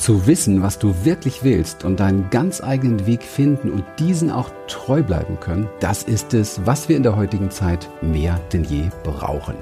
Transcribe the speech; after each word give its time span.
Zu 0.00 0.26
wissen, 0.26 0.62
was 0.62 0.78
du 0.78 1.04
wirklich 1.04 1.44
willst 1.44 1.84
und 1.84 2.00
deinen 2.00 2.30
ganz 2.30 2.62
eigenen 2.62 3.06
Weg 3.06 3.22
finden 3.22 3.70
und 3.70 3.84
diesen 3.98 4.30
auch 4.30 4.50
treu 4.66 5.02
bleiben 5.02 5.38
können, 5.40 5.68
das 5.78 6.04
ist 6.04 6.32
es, 6.32 6.62
was 6.64 6.88
wir 6.88 6.96
in 6.96 7.02
der 7.02 7.16
heutigen 7.16 7.50
Zeit 7.50 7.86
mehr 8.00 8.40
denn 8.50 8.64
je 8.64 8.88
brauchen. 9.04 9.56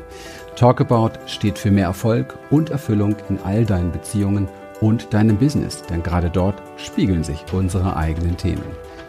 Talkabout 0.55 1.19
steht 1.27 1.59
für 1.59 1.73
mehr 1.73 1.87
Erfolg 1.87 2.39
und 2.51 2.71
Erfüllung 2.71 3.17
in 3.29 3.41
all 3.43 3.65
deinen 3.65 3.91
Beziehungen 3.91 4.49
und 4.81 5.13
deinem 5.13 5.39
Business, 5.39 5.83
denn 5.91 6.05
gerade 6.05 6.31
dort 6.31 6.63
spiegeln 6.77 7.25
sich 7.25 7.45
unsere 7.53 7.97
eigenen 7.97 8.37
Themen. 8.37 8.63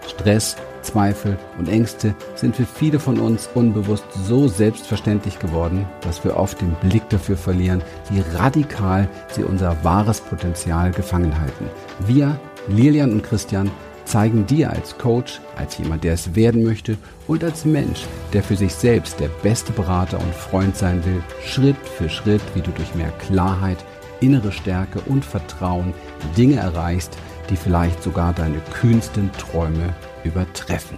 Stress, 0.07 0.55
Zweifel 0.81 1.37
und 1.57 1.69
Ängste 1.69 2.15
sind 2.35 2.55
für 2.55 2.65
viele 2.65 2.99
von 2.99 3.19
uns 3.19 3.49
unbewusst 3.53 4.05
so 4.25 4.47
selbstverständlich 4.47 5.39
geworden, 5.39 5.85
dass 6.01 6.23
wir 6.23 6.37
oft 6.37 6.61
den 6.61 6.75
Blick 6.81 7.07
dafür 7.09 7.37
verlieren, 7.37 7.83
wie 8.09 8.23
radikal 8.37 9.07
sie 9.31 9.43
unser 9.43 9.83
wahres 9.83 10.21
Potenzial 10.21 10.91
gefangen 10.91 11.39
halten. 11.39 11.65
Wir, 11.99 12.39
Lilian 12.67 13.11
und 13.11 13.23
Christian, 13.23 13.71
zeigen 14.05 14.45
dir 14.47 14.71
als 14.71 14.97
Coach, 14.97 15.39
als 15.55 15.77
jemand, 15.77 16.03
der 16.03 16.13
es 16.13 16.35
werden 16.35 16.63
möchte 16.63 16.97
und 17.27 17.43
als 17.43 17.63
Mensch, 17.63 18.05
der 18.33 18.41
für 18.41 18.55
sich 18.55 18.73
selbst 18.73 19.19
der 19.19 19.29
beste 19.43 19.71
Berater 19.71 20.19
und 20.19 20.33
Freund 20.33 20.75
sein 20.75 21.05
will, 21.05 21.21
Schritt 21.45 21.77
für 21.97 22.09
Schritt, 22.09 22.41
wie 22.55 22.61
du 22.61 22.71
durch 22.71 22.95
mehr 22.95 23.11
Klarheit, 23.19 23.77
innere 24.19 24.51
Stärke 24.51 24.99
und 25.05 25.23
Vertrauen 25.23 25.93
Dinge 26.35 26.55
erreichst, 26.55 27.17
die 27.49 27.55
vielleicht 27.55 28.01
sogar 28.03 28.33
deine 28.33 28.59
kühnsten 28.73 29.31
Träume 29.33 29.93
übertreffen. 30.23 30.97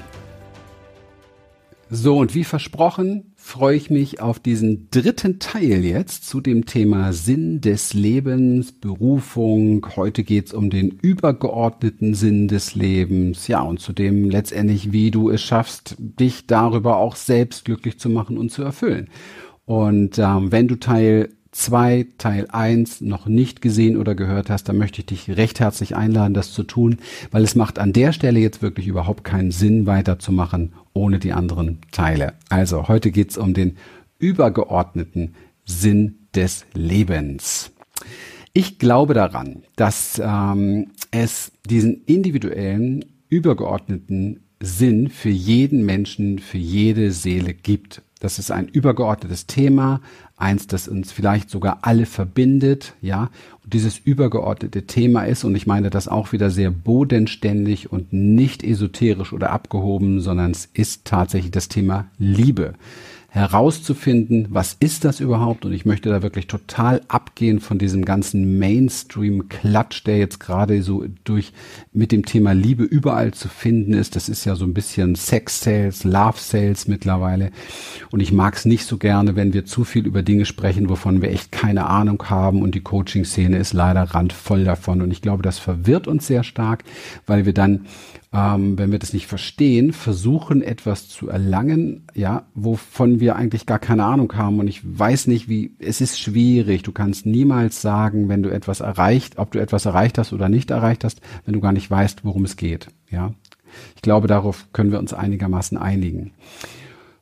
So, 1.94 2.18
und 2.18 2.36
wie 2.36 2.46
versprochen, 2.46 3.34
freue 3.36 3.76
ich 3.76 3.90
mich 3.90 4.22
auf 4.22 4.40
diesen 4.40 4.88
dritten 4.92 5.40
Teil 5.40 5.84
jetzt 5.84 6.26
zu 6.26 6.40
dem 6.40 6.66
Thema 6.66 7.12
Sinn 7.12 7.60
des 7.60 7.94
Lebens, 7.94 8.72
Berufung. 8.72 9.86
Heute 9.98 10.24
geht's 10.24 10.54
um 10.54 10.70
den 10.70 10.90
übergeordneten 10.90 12.14
Sinn 12.14 12.48
des 12.48 12.76
Lebens. 12.76 13.50
Ja, 13.50 13.62
und 13.62 13.82
zu 13.82 13.92
dem 13.92 14.30
letztendlich, 14.30 14.94
wie 14.94 15.12
du 15.12 15.30
es 15.30 15.42
schaffst, 15.42 15.98
dich 16.00 16.48
darüber 16.48 16.96
auch 16.96 17.18
selbst 17.18 17.66
glücklich 17.66 18.00
zu 18.00 18.10
machen 18.10 18.38
und 18.38 18.54
zu 18.54 18.64
erfüllen. 18.64 19.10
Und 19.66 20.18
ähm, 20.18 20.54
wenn 20.54 20.70
du 20.70 20.78
Teil 20.78 21.28
2 21.52 22.08
Teil 22.18 22.48
1 22.50 23.02
noch 23.02 23.26
nicht 23.26 23.62
gesehen 23.62 23.98
oder 23.98 24.16
gehört 24.16 24.50
hast, 24.50 24.70
dann 24.70 24.78
möchte 24.78 25.02
ich 25.02 25.06
dich 25.06 25.38
recht 25.38 25.60
herzlich 25.60 25.96
einladen, 25.96 26.34
das 26.34 26.54
zu 26.54 26.64
tun, 26.64 27.00
weil 27.30 27.44
es 27.44 27.56
macht 27.56 27.78
an 27.78 27.92
der 27.92 28.14
Stelle 28.14 28.40
jetzt 28.40 28.62
wirklich 28.62 28.88
überhaupt 28.88 29.24
keinen 29.24 29.52
Sinn, 29.52 29.86
weiterzumachen 29.86 30.74
ohne 30.94 31.20
die 31.20 31.34
anderen 31.34 31.80
Teile. 31.92 32.34
Also 32.50 32.88
heute 32.88 33.12
geht's 33.12 33.38
um 33.38 33.54
den 33.54 33.78
übergeordneten 34.18 35.36
Sinn 35.66 36.20
des 36.34 36.66
Lebens. 36.74 37.72
Ich 38.54 38.80
glaube 38.80 39.14
daran, 39.14 39.64
dass 39.76 40.22
ähm, 40.24 40.92
es 41.12 41.52
diesen 41.70 42.04
individuellen, 42.06 43.06
übergeordneten 43.30 44.42
Sinn 44.62 45.10
für 45.10 45.30
jeden 45.30 45.86
Menschen, 45.86 46.40
für 46.40 46.58
jede 46.58 47.12
Seele 47.12 47.54
gibt. 47.54 48.02
Das 48.20 48.38
ist 48.38 48.52
ein 48.52 48.68
übergeordnetes 48.68 49.48
Thema, 49.48 50.02
eins, 50.42 50.68
das 50.68 50.88
uns 50.88 51.12
vielleicht 51.12 51.50
sogar 51.50 51.80
alle 51.82 52.06
verbindet, 52.06 52.94
ja. 53.02 53.30
Und 53.64 53.74
dieses 53.74 53.98
übergeordnete 54.00 54.88
Thema 54.88 55.24
ist, 55.24 55.44
und 55.44 55.56
ich 55.56 55.68
meine 55.68 55.90
das 55.90 56.08
auch 56.08 56.32
wieder 56.32 56.50
sehr 56.50 56.72
bodenständig 56.72 57.92
und 57.92 58.12
nicht 58.12 58.64
esoterisch 58.64 59.34
oder 59.34 59.52
abgehoben, 59.52 60.20
sondern 60.20 60.52
es 60.52 60.70
ist 60.74 61.06
tatsächlich 61.06 61.52
das 61.52 61.68
Thema 61.68 62.08
Liebe 62.18 62.74
herauszufinden, 63.34 64.48
was 64.50 64.76
ist 64.82 65.06
das 65.06 65.22
überhaupt? 65.22 65.64
Und 65.64 65.72
ich 65.72 65.86
möchte 65.86 66.10
da 66.10 66.22
wirklich 66.22 66.48
total 66.48 67.02
abgehen 67.08 67.62
von 67.62 67.78
diesem 67.78 68.04
ganzen 68.04 68.60
Mainstream-Klatsch, 68.60 70.06
der 70.06 70.18
jetzt 70.18 70.42
gerade 70.42 70.84
so 70.84 71.06
durch 71.24 71.54
mit 71.94 72.12
dem 72.12 72.26
Thema 72.26 72.52
Liebe 72.52 72.84
überall 72.84 73.34
zu 73.34 73.48
finden 73.48 73.94
ist. 73.94 74.18
Das 74.18 74.28
ist 74.28 74.44
ja 74.44 74.56
so 74.56 74.66
ein 74.66 74.74
bisschen 74.74 75.16
Sex-Sales, 75.16 76.04
Love-Sales 76.04 76.90
mittlerweile. 76.90 77.52
Und 78.12 78.20
ich 78.20 78.34
mag 78.34 78.58
es 78.58 78.66
nicht 78.66 78.86
so 78.86 78.98
gerne, 78.98 79.38
wenn 79.38 79.54
wir 79.54 79.64
zu 79.64 79.86
viel 79.86 80.06
über 80.06 80.24
Dinge 80.24 80.44
sprechen, 80.44 80.90
wovon 80.90 81.22
wir 81.22 81.32
echt 81.32 81.54
keine 81.54 81.86
Ahnung 81.86 82.22
haben. 82.30 82.62
Und 82.62 82.76
die 82.76 82.82
Coaching-Szene 82.82 83.58
ist 83.58 83.72
leider 83.72 84.04
randvoll 84.04 84.66
davon. 84.66 85.02
Und 85.02 85.12
ich 85.12 85.22
glaube, 85.22 85.42
das 85.42 85.58
verwirrt 85.58 86.06
uns 86.06 86.28
sehr 86.28 86.44
stark, 86.44 86.84
weil 87.28 87.46
wir 87.46 87.54
dann 87.54 87.86
ähm, 88.34 88.78
wenn 88.78 88.92
wir 88.92 89.00
das 89.00 89.14
nicht 89.14 89.28
verstehen, 89.28 89.92
versuchen 89.92 90.62
etwas 90.62 91.10
zu 91.10 91.28
erlangen, 91.28 92.08
ja, 92.14 92.44
wovon 92.56 93.20
wir 93.20 93.36
eigentlich 93.36 93.66
gar 93.66 93.80
keine 93.80 94.06
Ahnung 94.06 94.34
haben. 94.36 94.60
Und 94.60 94.68
ich 94.68 94.82
weiß 94.84 95.28
nicht, 95.28 95.50
wie, 95.50 95.76
es 95.80 96.00
ist 96.00 96.20
schwierig. 96.20 96.84
Du 96.84 96.94
kannst 96.94 97.26
niemals 97.26 97.82
sagen, 97.82 98.30
wenn 98.30 98.42
du 98.42 98.50
etwas 98.50 98.80
erreicht, 98.80 99.38
ob 99.38 99.52
du 99.52 99.60
etwas 99.60 99.86
erreicht 99.86 100.18
hast 100.18 100.32
oder 100.32 100.48
nicht 100.48 100.72
erreicht 100.72 101.04
hast, 101.04 101.20
wenn 101.46 101.54
du 101.54 101.60
gar 101.60 101.74
nicht 101.74 101.92
weißt, 101.92 102.24
worum 102.24 102.46
es 102.46 102.56
geht, 102.56 102.88
ja. 103.10 103.34
Ich 103.96 104.02
glaube, 104.02 104.28
darauf 104.28 104.68
können 104.74 104.92
wir 104.92 105.00
uns 105.00 105.14
einigermaßen 105.14 105.78
einigen. 105.78 106.32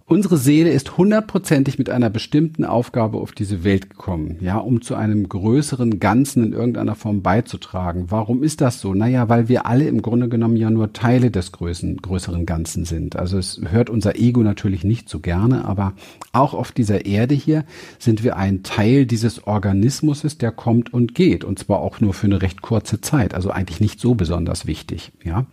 Unsere 0.09 0.37
Seele 0.37 0.71
ist 0.71 0.97
hundertprozentig 0.97 1.77
mit 1.77 1.91
einer 1.91 2.09
bestimmten 2.09 2.65
Aufgabe 2.65 3.19
auf 3.19 3.31
diese 3.31 3.63
Welt 3.63 3.91
gekommen, 3.91 4.37
ja, 4.41 4.57
um 4.57 4.81
zu 4.81 4.95
einem 4.95 5.29
größeren 5.29 5.99
Ganzen 5.99 6.43
in 6.43 6.51
irgendeiner 6.51 6.95
Form 6.95 7.21
beizutragen. 7.21 8.05
Warum 8.09 8.41
ist 8.41 8.59
das 8.59 8.81
so? 8.81 8.95
Naja, 8.95 9.29
weil 9.29 9.49
wir 9.49 9.67
alle 9.67 9.87
im 9.87 10.01
Grunde 10.01 10.27
genommen 10.27 10.55
ja 10.55 10.71
nur 10.71 10.93
Teile 10.93 11.29
des 11.29 11.51
größeren, 11.51 11.97
größeren 11.97 12.47
Ganzen 12.47 12.85
sind. 12.85 13.17
Also 13.17 13.37
es 13.37 13.61
hört 13.69 13.91
unser 13.91 14.15
Ego 14.15 14.41
natürlich 14.41 14.83
nicht 14.83 15.09
so 15.09 15.19
gerne, 15.19 15.65
aber 15.65 15.93
auch 16.31 16.55
auf 16.55 16.71
dieser 16.71 17.05
Erde 17.05 17.35
hier 17.35 17.63
sind 17.99 18.23
wir 18.23 18.35
ein 18.35 18.63
Teil 18.63 19.05
dieses 19.05 19.45
Organismus, 19.45 20.23
der 20.37 20.51
kommt 20.51 20.91
und 20.91 21.13
geht. 21.13 21.43
Und 21.43 21.59
zwar 21.59 21.81
auch 21.81 22.01
nur 22.01 22.15
für 22.15 22.25
eine 22.25 22.41
recht 22.41 22.63
kurze 22.63 22.99
Zeit. 22.99 23.35
Also 23.35 23.51
eigentlich 23.51 23.79
nicht 23.79 23.99
so 23.99 24.15
besonders 24.15 24.65
wichtig, 24.65 25.11
ja. 25.23 25.45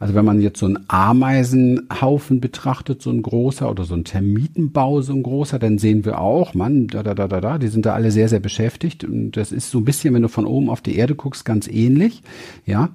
Also 0.00 0.14
wenn 0.14 0.24
man 0.24 0.40
jetzt 0.40 0.58
so 0.58 0.66
einen 0.66 0.80
Ameisenhaufen 0.88 2.40
betrachtet, 2.40 3.00
so 3.00 3.10
ein 3.10 3.22
großer 3.22 3.70
oder 3.70 3.84
so 3.84 3.91
so 3.92 3.98
ein 3.98 4.04
Termitenbau, 4.04 5.02
so 5.02 5.12
ein 5.12 5.22
großer, 5.22 5.58
dann 5.58 5.76
sehen 5.76 6.06
wir 6.06 6.18
auch, 6.18 6.54
Mann, 6.54 6.86
da, 6.86 7.02
da, 7.02 7.14
da, 7.14 7.28
da, 7.28 7.42
da, 7.42 7.58
die 7.58 7.68
sind 7.68 7.84
da 7.84 7.92
alle 7.92 8.10
sehr, 8.10 8.28
sehr 8.30 8.40
beschäftigt. 8.40 9.04
Und 9.04 9.32
das 9.32 9.52
ist 9.52 9.70
so 9.70 9.78
ein 9.78 9.84
bisschen, 9.84 10.14
wenn 10.14 10.22
du 10.22 10.28
von 10.28 10.46
oben 10.46 10.70
auf 10.70 10.80
die 10.80 10.96
Erde 10.96 11.14
guckst, 11.14 11.44
ganz 11.44 11.68
ähnlich. 11.68 12.22
Ja. 12.64 12.88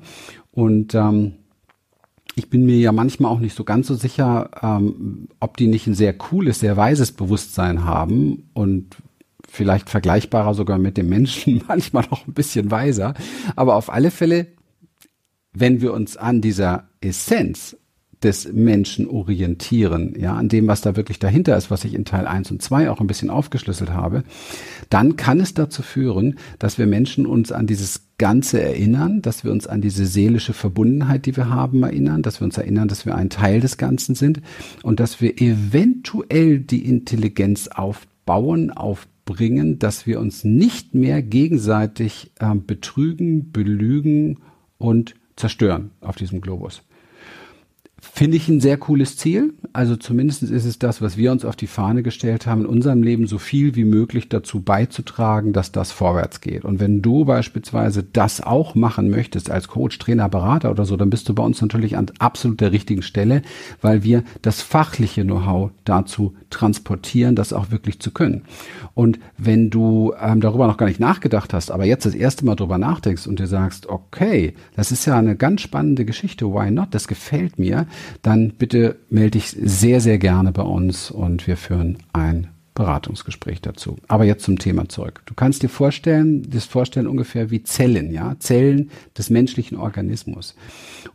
Und 0.50 0.96
ähm, 0.96 1.34
ich 2.34 2.50
bin 2.50 2.66
mir 2.66 2.78
ja 2.78 2.91
manchmal 2.91 3.31
auch 3.31 3.40
nicht 3.40 3.56
so 3.56 3.63
ganz 3.63 3.86
so 3.86 3.94
sicher, 3.94 4.50
ähm, 4.63 5.28
ob 5.40 5.56
die 5.57 5.68
nicht 5.68 5.86
ein 5.86 5.94
sehr 5.94 6.13
cooles, 6.13 6.62
sehr 6.62 6.78
weises 6.78 7.12
Bewusstsein 7.12 7.86
haben 7.86 8.50
und 8.56 8.97
vielleicht 9.47 9.91
vergleichbarer 9.91 10.56
sogar 10.56 10.80
mit 10.80 10.97
dem 10.97 11.09
Menschen, 11.09 11.63
manchmal 11.68 12.06
noch 12.09 12.25
ein 12.28 12.34
bisschen 12.34 12.72
weiser. 12.72 13.13
Aber 13.56 13.75
auf 13.75 13.94
alle 13.94 14.09
Fälle, 14.09 14.47
wenn 15.53 15.80
wir 15.80 15.94
uns 15.94 16.18
an 16.18 16.41
dieser 16.41 16.90
Essenz 17.02 17.78
des 18.23 18.51
Menschen 18.51 19.07
orientieren, 19.07 20.16
ja, 20.17 20.33
an 20.33 20.50
dem, 20.50 20.67
was 20.67 20.81
da 20.81 20.95
wirklich 20.95 21.19
dahinter 21.19 21.55
ist, 21.55 21.69
was 21.69 21.85
ich 21.85 21.94
in 21.94 22.05
Teil 22.05 22.25
1 22.25 22.50
und 22.50 22.61
2 22.61 22.89
auch 22.89 23.00
ein 23.00 23.07
bisschen 23.07 23.29
aufgeschlüsselt 23.29 23.91
habe, 23.91 24.23
dann 24.89 25.17
kann 25.17 25.39
es 25.39 25.53
dazu 25.53 25.83
führen, 25.83 26.39
dass 26.57 26.79
wir 26.79 26.88
Menschen 26.88 27.27
uns 27.27 27.51
an 27.51 27.67
dieses 27.67 28.07
Ganze 28.17 28.59
erinnern, 28.59 29.22
dass 29.22 29.44
wir 29.44 29.51
uns 29.51 29.67
an 29.67 29.81
diese 29.81 30.07
seelische 30.07 30.53
Verbundenheit, 30.53 31.27
die 31.27 31.38
wir 31.38 31.50
haben, 31.50 31.83
erinnern, 31.83 32.23
dass 32.23 32.41
wir 32.41 32.45
uns 32.45 32.57
erinnern, 32.57 32.88
dass 32.88 33.06
wir 33.06 33.13
ein 33.13 33.29
Teil 33.29 33.59
des 33.59 33.77
Ganzen 33.77 34.16
sind 34.16 34.41
und 34.81 35.00
dass 35.00 35.22
wir 35.22 35.39
eventuell 35.39 36.59
die 36.59 36.85
Intelligenz 36.85 37.67
aufbauen, 37.67 38.72
aufbringen, 38.72 39.77
dass 39.77 40.07
wir 40.07 40.19
uns 40.19 40.44
nicht 40.44 40.95
mehr 40.95 41.22
gegenseitig 41.22 42.31
äh, 42.39 42.56
betrügen, 42.56 43.51
belügen 43.51 44.39
und 44.79 45.13
zerstören 45.35 45.91
auf 46.01 46.16
diesem 46.16 46.41
Globus. 46.41 46.81
Finde 48.00 48.38
ich 48.38 48.47
ein 48.47 48.62
sehr 48.62 48.78
cooles 48.78 49.18
Ziel. 49.18 49.53
Also 49.74 49.96
zumindest 49.96 50.44
ist 50.44 50.66
es 50.66 50.78
das, 50.78 51.02
was 51.02 51.18
wir 51.18 51.31
uns 51.31 51.44
auf 51.46 51.56
die 51.56 51.66
Fahne 51.66 52.03
gestellt 52.03 52.46
haben, 52.46 52.62
in 52.62 52.68
unserem 52.68 53.02
Leben 53.02 53.25
so 53.25 53.40
viel 53.40 53.75
wie 53.75 53.85
möglich 53.85 54.30
dazu 54.30 54.62
beizutragen, 54.62 55.52
dass 55.52 55.72
das 55.72 55.91
vorwärts 55.91 56.40
geht. 56.40 56.63
Und 56.63 56.80
wenn 56.80 57.02
du 57.02 57.25
beispielsweise 57.25 58.03
das 58.03 58.41
auch 58.41 58.75
machen 58.75 59.09
möchtest 59.09 59.50
als 59.50 59.68
Coach, 59.68 59.98
Trainer, 59.98 60.30
Berater 60.30 60.69
oder 60.69 60.86
so, 60.86 60.95
dann 60.95 61.10
bist 61.10 61.27
du 61.27 61.33
bei 61.33 61.44
uns 61.44 61.60
natürlich 61.60 61.98
an 61.98 62.07
absolut 62.19 62.62
der 62.62 62.71
richtigen 62.71 63.01
Stelle, 63.01 63.42
weil 63.81 64.04
wir 64.04 64.24
das 64.44 64.62
fachliche 64.62 65.24
Know-how 65.24 65.71
dazu 65.83 66.36
transportieren, 66.51 67.36
das 67.36 67.51
auch 67.51 67.71
wirklich 67.71 68.00
zu 68.00 68.12
können. 68.12 68.44
Und 68.94 69.19
wenn 69.38 69.69
du 69.69 70.13
ähm, 70.21 70.42
darüber 70.42 70.68
noch 70.68 70.77
gar 70.77 70.88
nicht 70.88 71.00
nachgedacht 71.00 71.54
hast, 71.54 71.71
aber 71.71 71.86
jetzt 71.86 72.06
das 72.06 72.16
erste 72.16 72.45
Mal 72.45 72.56
darüber 72.56 72.77
nachdenkst 72.77 73.27
und 73.27 73.39
dir 73.39 73.48
sagst, 73.48 73.88
okay, 73.88 74.54
das 74.75 74.92
ist 74.92 75.06
ja 75.06 75.18
eine 75.18 75.36
ganz 75.36 75.62
spannende 75.62 76.06
Geschichte, 76.06 76.45
why 76.45 76.69
not? 76.71 76.89
Das 76.92 77.07
gefällt 77.07 77.60
mir 77.60 77.88
dann 78.21 78.51
bitte 78.51 78.97
melde 79.09 79.31
dich 79.31 79.49
sehr, 79.49 80.01
sehr 80.01 80.17
gerne 80.17 80.51
bei 80.51 80.63
uns 80.63 81.11
und 81.11 81.47
wir 81.47 81.57
führen 81.57 81.97
ein 82.13 82.49
Beratungsgespräch 82.77 83.59
dazu. 83.59 83.97
Aber 84.07 84.23
jetzt 84.23 84.44
zum 84.44 84.59
Thema 84.59 84.88
zurück. 84.88 85.23
Du 85.25 85.33
kannst 85.33 85.63
dir 85.63 85.69
vorstellen, 85.69 86.47
das 86.47 86.65
vorstellen 86.65 87.07
ungefähr 87.07 87.49
wie 87.49 87.63
Zellen, 87.63 88.11
ja, 88.13 88.35
Zellen 88.38 88.91
des 89.17 89.31
menschlichen 89.31 89.79
Organismus. 89.79 90.55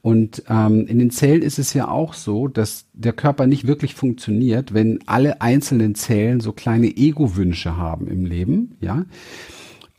Und 0.03 0.43
ähm, 0.49 0.89
in 0.89 0.99
den 0.99 1.13
Zellen 1.13 1.41
ist 1.41 1.61
es 1.61 1.73
ja 1.73 1.87
auch 1.87 2.15
so, 2.15 2.49
dass 2.49 2.87
der 2.95 3.13
Körper 3.13 3.47
nicht 3.47 3.65
wirklich 3.69 3.95
funktioniert, 3.95 4.75
wenn 4.75 4.99
alle 5.07 5.41
einzelnen 5.41 5.95
Zellen 5.95 6.41
so 6.41 6.53
kleine 6.53 6.89
Ego-Wünsche 6.89 7.77
haben 7.77 8.09
im 8.09 8.27
Leben, 8.27 8.77
ja. 8.81 9.05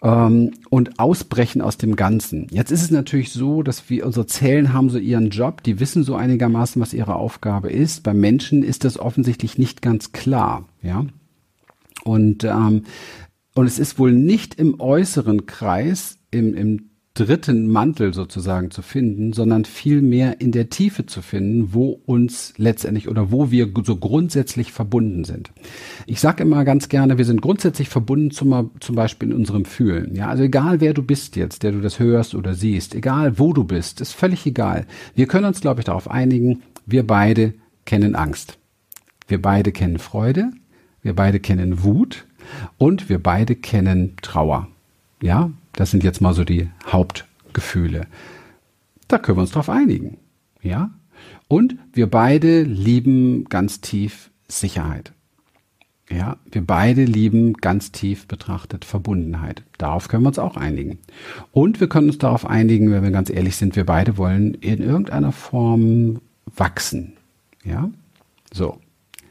Ähm, 0.03 0.51
und 0.69 0.99
ausbrechen 0.99 1.61
aus 1.61 1.77
dem 1.77 1.95
Ganzen. 1.95 2.47
Jetzt 2.51 2.71
ist 2.71 2.83
es 2.83 2.91
natürlich 2.91 3.31
so, 3.31 3.63
dass 3.63 3.89
wir 3.89 4.05
unsere 4.05 4.27
Zellen 4.27 4.73
haben 4.73 4.89
so 4.89 4.99
ihren 4.99 5.29
Job, 5.29 5.63
die 5.63 5.79
wissen 5.79 6.03
so 6.03 6.15
einigermaßen, 6.15 6.81
was 6.81 6.93
ihre 6.93 7.15
Aufgabe 7.15 7.71
ist. 7.71 8.03
Beim 8.03 8.19
Menschen 8.19 8.61
ist 8.61 8.83
das 8.83 8.99
offensichtlich 8.99 9.57
nicht 9.57 9.81
ganz 9.81 10.11
klar, 10.11 10.65
ja. 10.81 11.05
Und 12.03 12.43
ähm, 12.43 12.83
und 13.55 13.67
es 13.67 13.79
ist 13.79 13.99
wohl 13.99 14.11
nicht 14.11 14.55
im 14.55 14.79
äußeren 14.79 15.45
Kreis, 15.45 16.17
im, 16.31 16.55
im 16.55 16.89
dritten 17.15 17.67
Mantel 17.67 18.11
sozusagen 18.11 18.71
zu 18.71 18.81
finden, 18.81 19.33
sondern 19.33 19.65
vielmehr 19.65 20.41
in 20.41 20.51
der 20.51 20.69
Tiefe 20.69 21.05
zu 21.05 21.21
finden, 21.21 21.71
wo 21.71 22.01
uns 22.07 22.55
letztendlich 22.57 23.07
oder 23.07 23.31
wo 23.31 23.51
wir 23.51 23.71
so 23.83 23.97
grundsätzlich 23.97 24.71
verbunden 24.71 25.23
sind. 25.23 25.51
Ich 26.07 26.19
sage 26.19 26.41
immer 26.41 26.65
ganz 26.65 26.89
gerne, 26.89 27.19
wir 27.19 27.25
sind 27.25 27.41
grundsätzlich 27.41 27.87
verbunden 27.87 28.31
zum, 28.31 28.71
zum 28.79 28.95
Beispiel 28.95 29.29
in 29.29 29.35
unserem 29.35 29.65
Fühlen. 29.65 30.15
Ja, 30.15 30.29
also 30.29 30.41
egal 30.41 30.81
wer 30.81 30.95
du 30.95 31.03
bist 31.03 31.35
jetzt, 31.35 31.61
der 31.61 31.71
du 31.71 31.81
das 31.81 31.99
hörst 31.99 32.33
oder 32.33 32.55
siehst, 32.55 32.95
egal 32.95 33.37
wo 33.37 33.53
du 33.53 33.63
bist, 33.63 34.01
ist 34.01 34.13
völlig 34.13 34.47
egal. 34.47 34.87
Wir 35.13 35.27
können 35.27 35.45
uns, 35.45 35.61
glaube 35.61 35.81
ich, 35.81 35.85
darauf 35.85 36.09
einigen, 36.09 36.63
wir 36.87 37.05
beide 37.05 37.53
kennen 37.85 38.15
Angst. 38.15 38.57
Wir 39.27 39.39
beide 39.39 39.71
kennen 39.71 39.99
Freude. 39.99 40.51
Wir 41.03 41.13
beide 41.13 41.39
kennen 41.39 41.83
Wut. 41.83 42.25
Und 42.79 43.07
wir 43.07 43.21
beide 43.21 43.55
kennen 43.55 44.15
Trauer. 44.21 44.67
Ja, 45.21 45.51
das 45.75 45.91
sind 45.91 46.03
jetzt 46.03 46.21
mal 46.21 46.33
so 46.33 46.43
die 46.43 46.69
Hauptgefühle. 46.85 48.07
Da 49.07 49.17
können 49.17 49.37
wir 49.37 49.41
uns 49.41 49.51
drauf 49.51 49.69
einigen. 49.69 50.17
Ja? 50.61 50.91
Und 51.47 51.75
wir 51.93 52.09
beide 52.09 52.63
lieben 52.63 53.45
ganz 53.45 53.81
tief 53.81 54.31
Sicherheit. 54.47 55.13
Ja, 56.09 56.37
wir 56.51 56.65
beide 56.65 57.05
lieben 57.05 57.53
ganz 57.53 57.91
tief 57.91 58.27
betrachtet 58.27 58.85
Verbundenheit. 58.85 59.63
Darauf 59.77 60.09
können 60.09 60.23
wir 60.23 60.27
uns 60.27 60.39
auch 60.39 60.57
einigen. 60.57 60.99
Und 61.51 61.79
wir 61.79 61.87
können 61.87 62.07
uns 62.07 62.17
darauf 62.17 62.45
einigen, 62.45 62.91
wenn 62.91 63.03
wir 63.03 63.11
ganz 63.11 63.29
ehrlich 63.29 63.55
sind, 63.55 63.75
wir 63.75 63.85
beide 63.85 64.17
wollen 64.17 64.53
in 64.55 64.79
irgendeiner 64.79 65.31
Form 65.31 66.21
wachsen. 66.45 67.13
Ja? 67.63 67.89
So. 68.53 68.79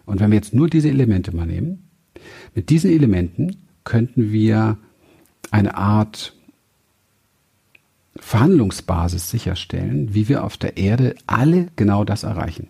Und 0.06 0.21
wenn 0.21 0.31
wir 0.31 0.37
jetzt 0.37 0.55
nur 0.55 0.69
diese 0.69 0.88
Elemente 0.88 1.35
mal 1.35 1.47
nehmen, 1.47 1.88
mit 2.55 2.71
diesen 2.71 2.91
Elementen 2.91 3.56
könnten 3.85 4.33
wir 4.33 4.79
eine 5.50 5.77
Art 5.77 6.35
Verhandlungsbasis 8.17 9.31
sicherstellen, 9.31 10.15
wie 10.15 10.29
wir 10.29 10.44
auf 10.44 10.56
der 10.56 10.77
Erde 10.77 11.15
alle 11.27 11.69
genau 11.77 12.05
das 12.05 12.23
erreichen. 12.23 12.69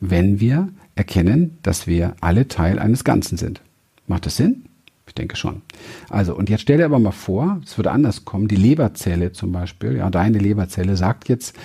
Wenn 0.00 0.40
wir 0.40 0.68
erkennen, 0.94 1.58
dass 1.62 1.86
wir 1.86 2.14
alle 2.20 2.48
Teil 2.48 2.78
eines 2.78 3.04
Ganzen 3.04 3.36
sind. 3.36 3.60
Macht 4.06 4.26
das 4.26 4.36
Sinn? 4.36 4.64
Ich 5.06 5.14
denke 5.14 5.36
schon. 5.36 5.62
Also, 6.08 6.34
und 6.34 6.48
jetzt 6.48 6.62
stell 6.62 6.78
dir 6.78 6.84
aber 6.84 6.98
mal 6.98 7.12
vor, 7.12 7.60
es 7.64 7.76
würde 7.76 7.90
anders 7.90 8.24
kommen. 8.24 8.48
Die 8.48 8.56
Leberzelle 8.56 9.32
zum 9.32 9.52
Beispiel, 9.52 9.96
ja, 9.96 10.10
deine 10.10 10.38
Leberzelle 10.38 10.96
sagt 10.96 11.28
jetzt, 11.28 11.56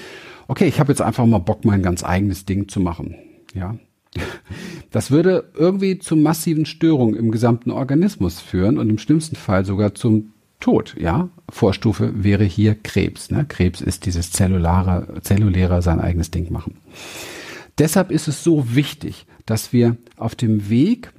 okay, 0.48 0.66
ich 0.66 0.80
habe 0.80 0.92
jetzt 0.92 1.02
einfach 1.02 1.26
mal 1.26 1.38
Bock, 1.38 1.66
mein 1.66 1.84
ganz 1.84 2.04
eigenes 2.04 2.46
Ding 2.46 2.68
zu 2.68 2.80
machen. 2.80 3.16
Ja, 3.54 3.78
das 4.92 5.12
würde 5.12 5.52
irgendwie 5.56 6.00
zu 6.00 6.16
massiven 6.16 6.66
Störungen 6.66 7.16
im 7.16 7.32
gesamten 7.32 7.72
Organismus 7.72 8.40
führen 8.40 8.78
und 8.78 8.90
im 8.90 8.98
schlimmsten 8.98 9.36
Fall 9.36 9.66
sogar 9.66 9.96
zum 9.96 10.34
Tod, 10.60 10.96
ja. 11.00 11.30
Vorstufe 11.50 12.12
wäre 12.24 12.44
hier 12.44 12.76
Krebs. 12.76 13.30
Ne? 13.30 13.46
Krebs 13.48 13.80
ist 13.80 14.06
dieses 14.06 14.32
zellulare, 14.32 15.22
zelluläre 15.22 15.82
sein 15.82 16.00
eigenes 16.00 16.32
Ding 16.32 16.52
machen. 16.52 16.78
Deshalb 17.78 18.10
ist 18.10 18.28
es 18.28 18.44
so 18.44 18.76
wichtig, 18.76 19.28
dass 19.46 19.72
wir 19.72 19.98
auf 20.18 20.34
dem 20.34 20.70
Weg 20.70 21.12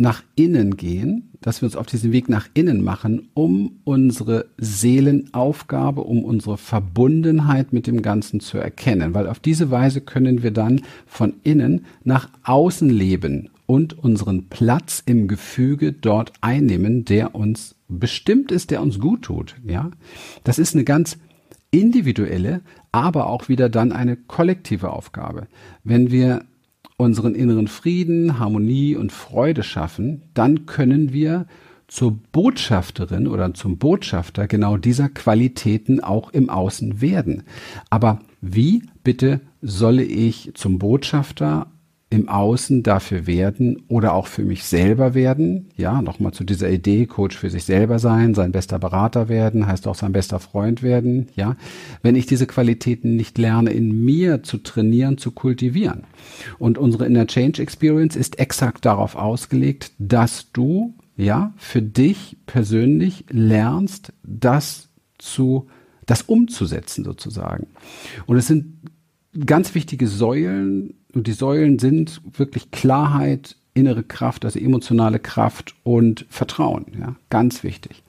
nach 0.00 0.22
innen 0.34 0.76
gehen, 0.76 1.30
dass 1.40 1.60
wir 1.60 1.66
uns 1.66 1.76
auf 1.76 1.86
diesen 1.86 2.12
Weg 2.12 2.28
nach 2.28 2.48
innen 2.54 2.82
machen, 2.82 3.28
um 3.34 3.80
unsere 3.84 4.46
Seelenaufgabe, 4.58 6.02
um 6.02 6.24
unsere 6.24 6.58
Verbundenheit 6.58 7.72
mit 7.72 7.86
dem 7.86 8.02
Ganzen 8.02 8.40
zu 8.40 8.58
erkennen. 8.58 9.14
Weil 9.14 9.28
auf 9.28 9.38
diese 9.38 9.70
Weise 9.70 10.00
können 10.00 10.42
wir 10.42 10.50
dann 10.50 10.82
von 11.06 11.34
innen 11.42 11.84
nach 12.02 12.28
außen 12.44 12.88
leben 12.88 13.50
und 13.66 13.98
unseren 13.98 14.48
Platz 14.48 15.02
im 15.06 15.28
Gefüge 15.28 15.92
dort 15.92 16.32
einnehmen, 16.40 17.04
der 17.04 17.34
uns 17.34 17.76
bestimmt 17.88 18.50
ist, 18.50 18.70
der 18.70 18.82
uns 18.82 18.98
gut 18.98 19.22
tut. 19.22 19.54
Ja, 19.66 19.90
das 20.44 20.58
ist 20.58 20.74
eine 20.74 20.84
ganz 20.84 21.18
individuelle, 21.70 22.62
aber 22.90 23.28
auch 23.28 23.48
wieder 23.48 23.68
dann 23.68 23.92
eine 23.92 24.16
kollektive 24.16 24.90
Aufgabe. 24.90 25.46
Wenn 25.84 26.10
wir 26.10 26.44
unseren 27.00 27.34
inneren 27.34 27.66
Frieden, 27.66 28.38
Harmonie 28.38 28.94
und 28.94 29.10
Freude 29.10 29.62
schaffen, 29.62 30.22
dann 30.34 30.66
können 30.66 31.12
wir 31.12 31.46
zur 31.88 32.18
Botschafterin 32.30 33.26
oder 33.26 33.52
zum 33.54 33.78
Botschafter 33.78 34.46
genau 34.46 34.76
dieser 34.76 35.08
Qualitäten 35.08 36.00
auch 36.00 36.30
im 36.30 36.48
Außen 36.48 37.00
werden. 37.00 37.42
Aber 37.88 38.20
wie 38.40 38.84
bitte 39.02 39.40
solle 39.60 40.04
ich 40.04 40.52
zum 40.54 40.78
Botschafter 40.78 41.66
im 42.12 42.28
Außen 42.28 42.82
dafür 42.82 43.28
werden 43.28 43.84
oder 43.86 44.14
auch 44.14 44.26
für 44.26 44.42
mich 44.42 44.64
selber 44.64 45.14
werden. 45.14 45.68
Ja, 45.76 46.02
nochmal 46.02 46.32
zu 46.32 46.42
dieser 46.42 46.68
Idee, 46.68 47.06
Coach 47.06 47.38
für 47.38 47.50
sich 47.50 47.62
selber 47.62 48.00
sein, 48.00 48.34
sein 48.34 48.50
bester 48.50 48.80
Berater 48.80 49.28
werden, 49.28 49.68
heißt 49.68 49.86
auch 49.86 49.94
sein 49.94 50.12
bester 50.12 50.40
Freund 50.40 50.82
werden. 50.82 51.28
Ja, 51.36 51.56
wenn 52.02 52.16
ich 52.16 52.26
diese 52.26 52.48
Qualitäten 52.48 53.14
nicht 53.14 53.38
lerne, 53.38 53.70
in 53.70 54.04
mir 54.04 54.42
zu 54.42 54.58
trainieren, 54.58 55.18
zu 55.18 55.30
kultivieren. 55.30 56.02
Und 56.58 56.78
unsere 56.78 57.06
Inner 57.06 57.28
Change 57.28 57.62
Experience 57.62 58.16
ist 58.16 58.40
exakt 58.40 58.84
darauf 58.84 59.14
ausgelegt, 59.14 59.92
dass 59.98 60.50
du, 60.50 60.94
ja, 61.16 61.54
für 61.56 61.80
dich 61.80 62.38
persönlich 62.44 63.24
lernst, 63.30 64.12
das 64.24 64.88
zu, 65.18 65.68
das 66.06 66.22
umzusetzen 66.22 67.04
sozusagen. 67.04 67.68
Und 68.26 68.36
es 68.36 68.48
sind 68.48 68.78
ganz 69.46 69.76
wichtige 69.76 70.08
Säulen, 70.08 70.94
und 71.14 71.26
die 71.26 71.32
Säulen 71.32 71.78
sind 71.78 72.20
wirklich 72.36 72.70
Klarheit, 72.70 73.56
innere 73.74 74.02
Kraft, 74.02 74.44
also 74.44 74.58
emotionale 74.58 75.18
Kraft 75.18 75.74
und 75.82 76.26
Vertrauen. 76.28 76.86
Ja, 76.98 77.16
ganz 77.28 77.62
wichtig. 77.64 78.02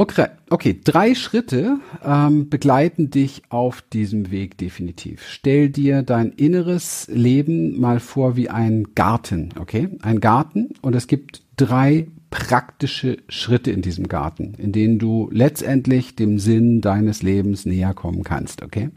Okay, 0.00 0.28
okay, 0.48 0.78
drei 0.84 1.16
Schritte 1.16 1.80
ähm, 2.04 2.48
begleiten 2.48 3.10
dich 3.10 3.42
auf 3.48 3.82
diesem 3.82 4.30
Weg 4.30 4.56
definitiv. 4.56 5.24
Stell 5.28 5.70
dir 5.70 6.02
dein 6.02 6.30
inneres 6.30 7.08
Leben 7.12 7.80
mal 7.80 7.98
vor 7.98 8.36
wie 8.36 8.48
ein 8.48 8.94
Garten, 8.94 9.48
okay? 9.58 9.88
Ein 10.02 10.20
Garten 10.20 10.68
und 10.82 10.94
es 10.94 11.08
gibt 11.08 11.42
drei 11.56 12.06
praktische 12.30 13.18
Schritte 13.28 13.70
in 13.70 13.82
diesem 13.82 14.08
Garten, 14.08 14.54
in 14.58 14.72
denen 14.72 14.98
du 14.98 15.28
letztendlich 15.32 16.14
dem 16.14 16.38
Sinn 16.38 16.80
deines 16.80 17.22
Lebens 17.22 17.64
näher 17.64 17.94
kommen 17.94 18.22
kannst, 18.22 18.62
okay? 18.62 18.90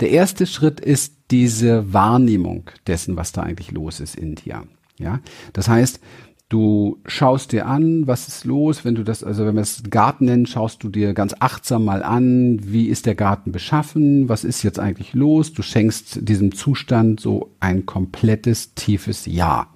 Der 0.00 0.10
erste 0.10 0.46
Schritt 0.46 0.80
ist 0.80 1.14
diese 1.30 1.92
Wahrnehmung 1.92 2.70
dessen, 2.86 3.16
was 3.16 3.32
da 3.32 3.42
eigentlich 3.42 3.72
los 3.72 4.00
ist 4.00 4.16
in 4.16 4.34
dir, 4.34 4.64
ja? 4.98 5.20
Das 5.52 5.68
heißt, 5.68 6.00
du 6.48 6.98
schaust 7.06 7.52
dir 7.52 7.66
an, 7.66 8.06
was 8.06 8.28
ist 8.28 8.44
los, 8.44 8.84
wenn 8.84 8.94
du 8.94 9.02
das, 9.02 9.24
also 9.24 9.46
wenn 9.46 9.54
wir 9.54 9.62
es 9.62 9.82
Garten 9.88 10.26
nennen, 10.26 10.46
schaust 10.46 10.82
du 10.82 10.88
dir 10.88 11.14
ganz 11.14 11.34
achtsam 11.40 11.84
mal 11.84 12.02
an, 12.02 12.58
wie 12.62 12.88
ist 12.88 13.06
der 13.06 13.14
Garten 13.14 13.52
beschaffen, 13.52 14.28
was 14.28 14.44
ist 14.44 14.62
jetzt 14.62 14.78
eigentlich 14.78 15.14
los, 15.14 15.52
du 15.52 15.62
schenkst 15.62 16.28
diesem 16.28 16.54
Zustand 16.54 17.20
so 17.20 17.50
ein 17.60 17.86
komplettes, 17.86 18.74
tiefes 18.74 19.26
Ja. 19.26 19.68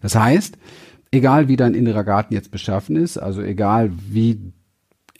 Das 0.00 0.14
heißt, 0.14 0.58
egal 1.16 1.48
wie 1.48 1.56
dein 1.56 1.74
innerer 1.74 2.04
Garten 2.04 2.34
jetzt 2.34 2.50
beschaffen 2.50 2.96
ist, 2.96 3.18
also 3.18 3.42
egal 3.42 3.90
wie 4.08 4.52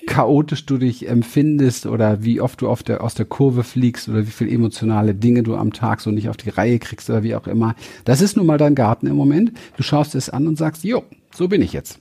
chaotisch 0.07 0.67
du 0.67 0.79
dich 0.79 1.09
empfindest 1.09 1.87
oder 1.87 2.23
wie 2.23 2.41
oft 2.41 2.61
du 2.61 2.69
auf 2.69 2.83
der, 2.83 3.03
aus 3.03 3.15
der 3.15 3.27
Kurve 3.27 3.65
fliegst 3.65 4.09
oder 4.09 4.27
wie 4.27 4.31
viel 4.31 4.53
emotionale 4.53 5.15
Dinge 5.15 5.43
du 5.43 5.57
am 5.57 5.73
Tag 5.73 6.01
so 6.01 6.11
nicht 6.11 6.29
auf 6.29 6.37
die 6.37 6.51
Reihe 6.51 6.79
kriegst 6.79 7.11
oder 7.11 7.23
wie 7.23 7.35
auch 7.35 7.47
immer. 7.47 7.75
Das 8.05 8.21
ist 8.21 8.37
nun 8.37 8.47
mal 8.47 8.59
dein 8.59 8.75
Garten 8.75 9.07
im 9.07 9.17
Moment. 9.17 9.53
Du 9.77 9.83
schaust 9.83 10.15
es 10.15 10.31
an 10.31 10.47
und 10.47 10.57
sagst, 10.57 10.85
jo, 10.85 11.05
so 11.35 11.49
bin 11.49 11.63
ich 11.63 11.73
jetzt. 11.73 11.99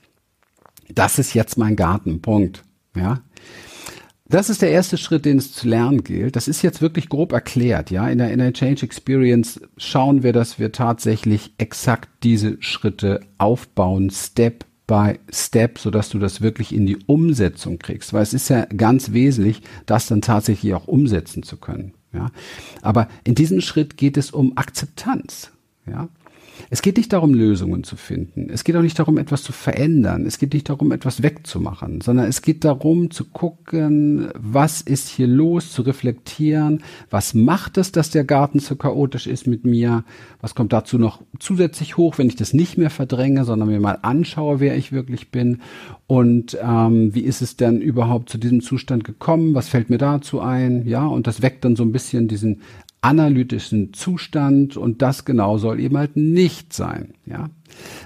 Das 0.93 1.17
ist 1.17 1.33
jetzt 1.33 1.57
mein 1.57 1.75
Garten. 1.75 2.21
Punkt. 2.21 2.63
Ja. 2.95 3.21
Das 4.27 4.49
ist 4.49 4.63
der 4.63 4.71
erste 4.71 4.97
Schritt, 4.97 5.25
den 5.25 5.37
es 5.37 5.53
zu 5.53 5.67
lernen 5.67 6.03
gilt. 6.03 6.35
Das 6.35 6.47
ist 6.47 6.63
jetzt 6.63 6.81
wirklich 6.81 7.09
grob 7.09 7.31
erklärt, 7.31 7.91
ja. 7.91 8.07
In 8.09 8.17
der, 8.17 8.31
in 8.31 8.39
der 8.39 8.53
Change 8.53 8.83
Experience 8.83 9.61
schauen 9.77 10.23
wir, 10.23 10.33
dass 10.33 10.57
wir 10.57 10.71
tatsächlich 10.71 11.53
exakt 11.59 12.09
diese 12.23 12.57
Schritte 12.59 13.19
aufbauen, 13.37 14.09
Step 14.09 14.65
by 14.87 15.19
Step, 15.31 15.77
sodass 15.77 16.09
du 16.09 16.17
das 16.17 16.41
wirklich 16.41 16.73
in 16.73 16.87
die 16.87 16.97
Umsetzung 17.05 17.77
kriegst. 17.77 18.13
Weil 18.13 18.23
es 18.23 18.33
ist 18.33 18.49
ja 18.49 18.65
ganz 18.65 19.13
wesentlich, 19.13 19.61
das 19.85 20.07
dann 20.07 20.21
tatsächlich 20.21 20.73
auch 20.73 20.87
umsetzen 20.87 21.43
zu 21.43 21.57
können, 21.57 21.93
ja. 22.11 22.31
Aber 22.81 23.07
in 23.25 23.35
diesem 23.35 23.61
Schritt 23.61 23.95
geht 23.95 24.17
es 24.17 24.31
um 24.31 24.57
Akzeptanz, 24.57 25.51
ja. 25.85 26.09
Es 26.69 26.81
geht 26.81 26.97
nicht 26.97 27.13
darum, 27.13 27.33
Lösungen 27.33 27.83
zu 27.83 27.95
finden. 27.95 28.49
Es 28.49 28.63
geht 28.63 28.75
auch 28.75 28.81
nicht 28.81 28.97
darum, 28.97 29.17
etwas 29.17 29.43
zu 29.43 29.51
verändern. 29.51 30.25
Es 30.25 30.37
geht 30.37 30.53
nicht 30.53 30.69
darum, 30.69 30.91
etwas 30.91 31.23
wegzumachen, 31.23 32.01
sondern 32.01 32.27
es 32.27 32.41
geht 32.41 32.63
darum, 32.63 33.11
zu 33.11 33.25
gucken, 33.25 34.29
was 34.35 34.81
ist 34.81 35.09
hier 35.09 35.27
los, 35.27 35.71
zu 35.71 35.81
reflektieren, 35.81 36.81
was 37.09 37.33
macht 37.33 37.77
es, 37.77 37.91
dass 37.91 38.09
der 38.09 38.23
Garten 38.23 38.59
so 38.59 38.75
chaotisch 38.75 39.27
ist 39.27 39.47
mit 39.47 39.65
mir, 39.65 40.03
was 40.41 40.55
kommt 40.55 40.73
dazu 40.73 40.97
noch 40.97 41.21
zusätzlich 41.39 41.97
hoch, 41.97 42.17
wenn 42.17 42.27
ich 42.27 42.35
das 42.35 42.53
nicht 42.53 42.77
mehr 42.77 42.89
verdränge, 42.89 43.45
sondern 43.45 43.69
mir 43.69 43.79
mal 43.79 43.99
anschaue, 44.01 44.59
wer 44.59 44.75
ich 44.77 44.91
wirklich 44.91 45.31
bin? 45.31 45.61
Und 46.07 46.57
ähm, 46.61 47.13
wie 47.13 47.21
ist 47.21 47.41
es 47.41 47.57
denn 47.57 47.81
überhaupt 47.81 48.29
zu 48.29 48.37
diesem 48.37 48.61
Zustand 48.61 49.03
gekommen, 49.03 49.55
was 49.55 49.69
fällt 49.69 49.89
mir 49.89 49.97
dazu 49.97 50.39
ein, 50.39 50.85
ja, 50.85 51.05
und 51.05 51.27
das 51.27 51.41
weckt 51.41 51.65
dann 51.65 51.75
so 51.75 51.83
ein 51.83 51.91
bisschen 51.91 52.27
diesen 52.27 52.61
analytischen 53.05 53.93
Zustand 53.93 54.77
und 54.77 55.03
das 55.03 55.25
genau 55.25 55.59
soll 55.59 55.79
eben 55.79 55.97
halt 55.97 56.15
nicht 56.15 56.73
sein, 56.73 57.13
ja. 57.27 57.49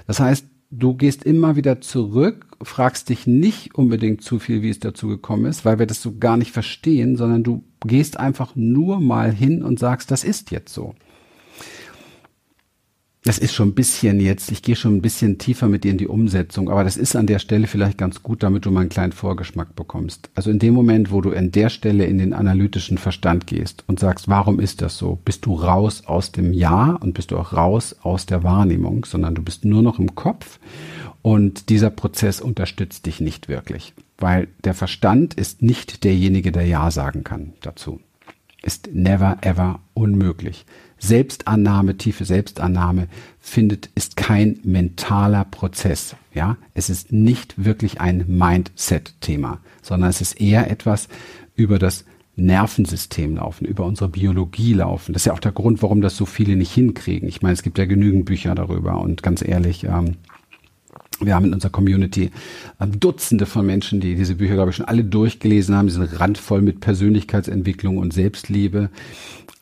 Das 0.06 0.20
heißt, 0.20 0.46
du 0.70 0.94
gehst 0.94 1.24
immer 1.24 1.56
wieder 1.56 1.80
zurück, 1.80 2.46
fragst 2.62 3.08
dich 3.08 3.26
nicht 3.26 3.74
unbedingt 3.74 4.22
zu 4.22 4.38
viel, 4.38 4.60
wie 4.60 4.68
es 4.68 4.78
dazu 4.78 5.08
gekommen 5.08 5.46
ist, 5.46 5.64
weil 5.64 5.78
wir 5.78 5.86
das 5.86 6.02
so 6.02 6.18
gar 6.18 6.36
nicht 6.36 6.52
verstehen, 6.52 7.16
sondern 7.16 7.42
du 7.42 7.64
gehst 7.86 8.20
einfach 8.20 8.54
nur 8.56 9.00
mal 9.00 9.32
hin 9.32 9.62
und 9.62 9.78
sagst, 9.78 10.10
das 10.10 10.22
ist 10.22 10.50
jetzt 10.50 10.74
so 10.74 10.94
das 13.22 13.38
ist 13.38 13.52
schon 13.52 13.68
ein 13.68 13.74
bisschen 13.74 14.18
jetzt, 14.18 14.50
ich 14.50 14.62
gehe 14.62 14.76
schon 14.76 14.96
ein 14.96 15.02
bisschen 15.02 15.36
tiefer 15.36 15.68
mit 15.68 15.84
dir 15.84 15.90
in 15.90 15.98
die 15.98 16.08
Umsetzung, 16.08 16.70
aber 16.70 16.84
das 16.84 16.96
ist 16.96 17.16
an 17.16 17.26
der 17.26 17.38
Stelle 17.38 17.66
vielleicht 17.66 17.98
ganz 17.98 18.22
gut, 18.22 18.42
damit 18.42 18.64
du 18.64 18.70
mal 18.70 18.80
einen 18.80 18.88
kleinen 18.88 19.12
Vorgeschmack 19.12 19.76
bekommst. 19.76 20.30
Also 20.34 20.50
in 20.50 20.58
dem 20.58 20.72
Moment, 20.72 21.12
wo 21.12 21.20
du 21.20 21.32
an 21.32 21.52
der 21.52 21.68
Stelle 21.68 22.06
in 22.06 22.16
den 22.16 22.32
analytischen 22.32 22.96
Verstand 22.96 23.46
gehst 23.46 23.84
und 23.86 24.00
sagst, 24.00 24.28
warum 24.28 24.58
ist 24.58 24.80
das 24.80 24.96
so, 24.96 25.18
bist 25.22 25.44
du 25.44 25.54
raus 25.54 26.04
aus 26.06 26.32
dem 26.32 26.54
Ja 26.54 26.96
und 27.00 27.12
bist 27.12 27.30
du 27.30 27.36
auch 27.36 27.52
raus 27.52 27.94
aus 28.02 28.24
der 28.24 28.42
Wahrnehmung, 28.42 29.04
sondern 29.04 29.34
du 29.34 29.42
bist 29.42 29.66
nur 29.66 29.82
noch 29.82 29.98
im 29.98 30.14
Kopf 30.14 30.58
und 31.20 31.68
dieser 31.68 31.90
Prozess 31.90 32.40
unterstützt 32.40 33.04
dich 33.04 33.20
nicht 33.20 33.48
wirklich, 33.48 33.92
weil 34.16 34.48
der 34.64 34.72
Verstand 34.72 35.34
ist 35.34 35.60
nicht 35.60 36.04
derjenige, 36.04 36.52
der 36.52 36.64
Ja 36.64 36.90
sagen 36.90 37.22
kann 37.22 37.52
dazu. 37.60 38.00
Ist 38.62 38.90
never 38.92 39.38
ever 39.42 39.80
unmöglich. 39.94 40.66
Selbstannahme, 41.00 41.96
tiefe 41.96 42.24
Selbstannahme 42.24 43.08
findet, 43.40 43.88
ist 43.94 44.16
kein 44.16 44.60
mentaler 44.62 45.44
Prozess. 45.44 46.14
Ja, 46.32 46.56
es 46.74 46.90
ist 46.90 47.10
nicht 47.10 47.64
wirklich 47.64 48.00
ein 48.00 48.24
Mindset-Thema, 48.28 49.58
sondern 49.82 50.10
es 50.10 50.20
ist 50.20 50.40
eher 50.40 50.70
etwas 50.70 51.08
über 51.56 51.78
das 51.78 52.04
Nervensystem 52.36 53.36
laufen, 53.36 53.64
über 53.64 53.84
unsere 53.84 54.08
Biologie 54.08 54.74
laufen. 54.74 55.12
Das 55.12 55.22
ist 55.22 55.26
ja 55.26 55.32
auch 55.32 55.40
der 55.40 55.52
Grund, 55.52 55.82
warum 55.82 56.00
das 56.00 56.16
so 56.16 56.26
viele 56.26 56.54
nicht 56.54 56.72
hinkriegen. 56.72 57.28
Ich 57.28 57.42
meine, 57.42 57.54
es 57.54 57.62
gibt 57.62 57.78
ja 57.78 57.86
genügend 57.86 58.26
Bücher 58.26 58.54
darüber 58.54 59.00
und 59.00 59.22
ganz 59.22 59.42
ehrlich, 59.42 59.84
ähm, 59.84 60.16
wir 61.22 61.34
haben 61.34 61.46
in 61.46 61.54
unserer 61.54 61.72
Community 61.72 62.30
ähm, 62.80 62.98
Dutzende 62.98 63.46
von 63.46 63.66
Menschen, 63.66 64.00
die 64.00 64.14
diese 64.14 64.36
Bücher, 64.36 64.54
glaube 64.54 64.70
ich, 64.70 64.76
schon 64.76 64.86
alle 64.86 65.04
durchgelesen 65.04 65.76
haben. 65.76 65.86
Die 65.86 65.92
sind 65.92 66.18
randvoll 66.18 66.62
mit 66.62 66.80
Persönlichkeitsentwicklung 66.80 67.98
und 67.98 68.12
Selbstliebe, 68.12 68.90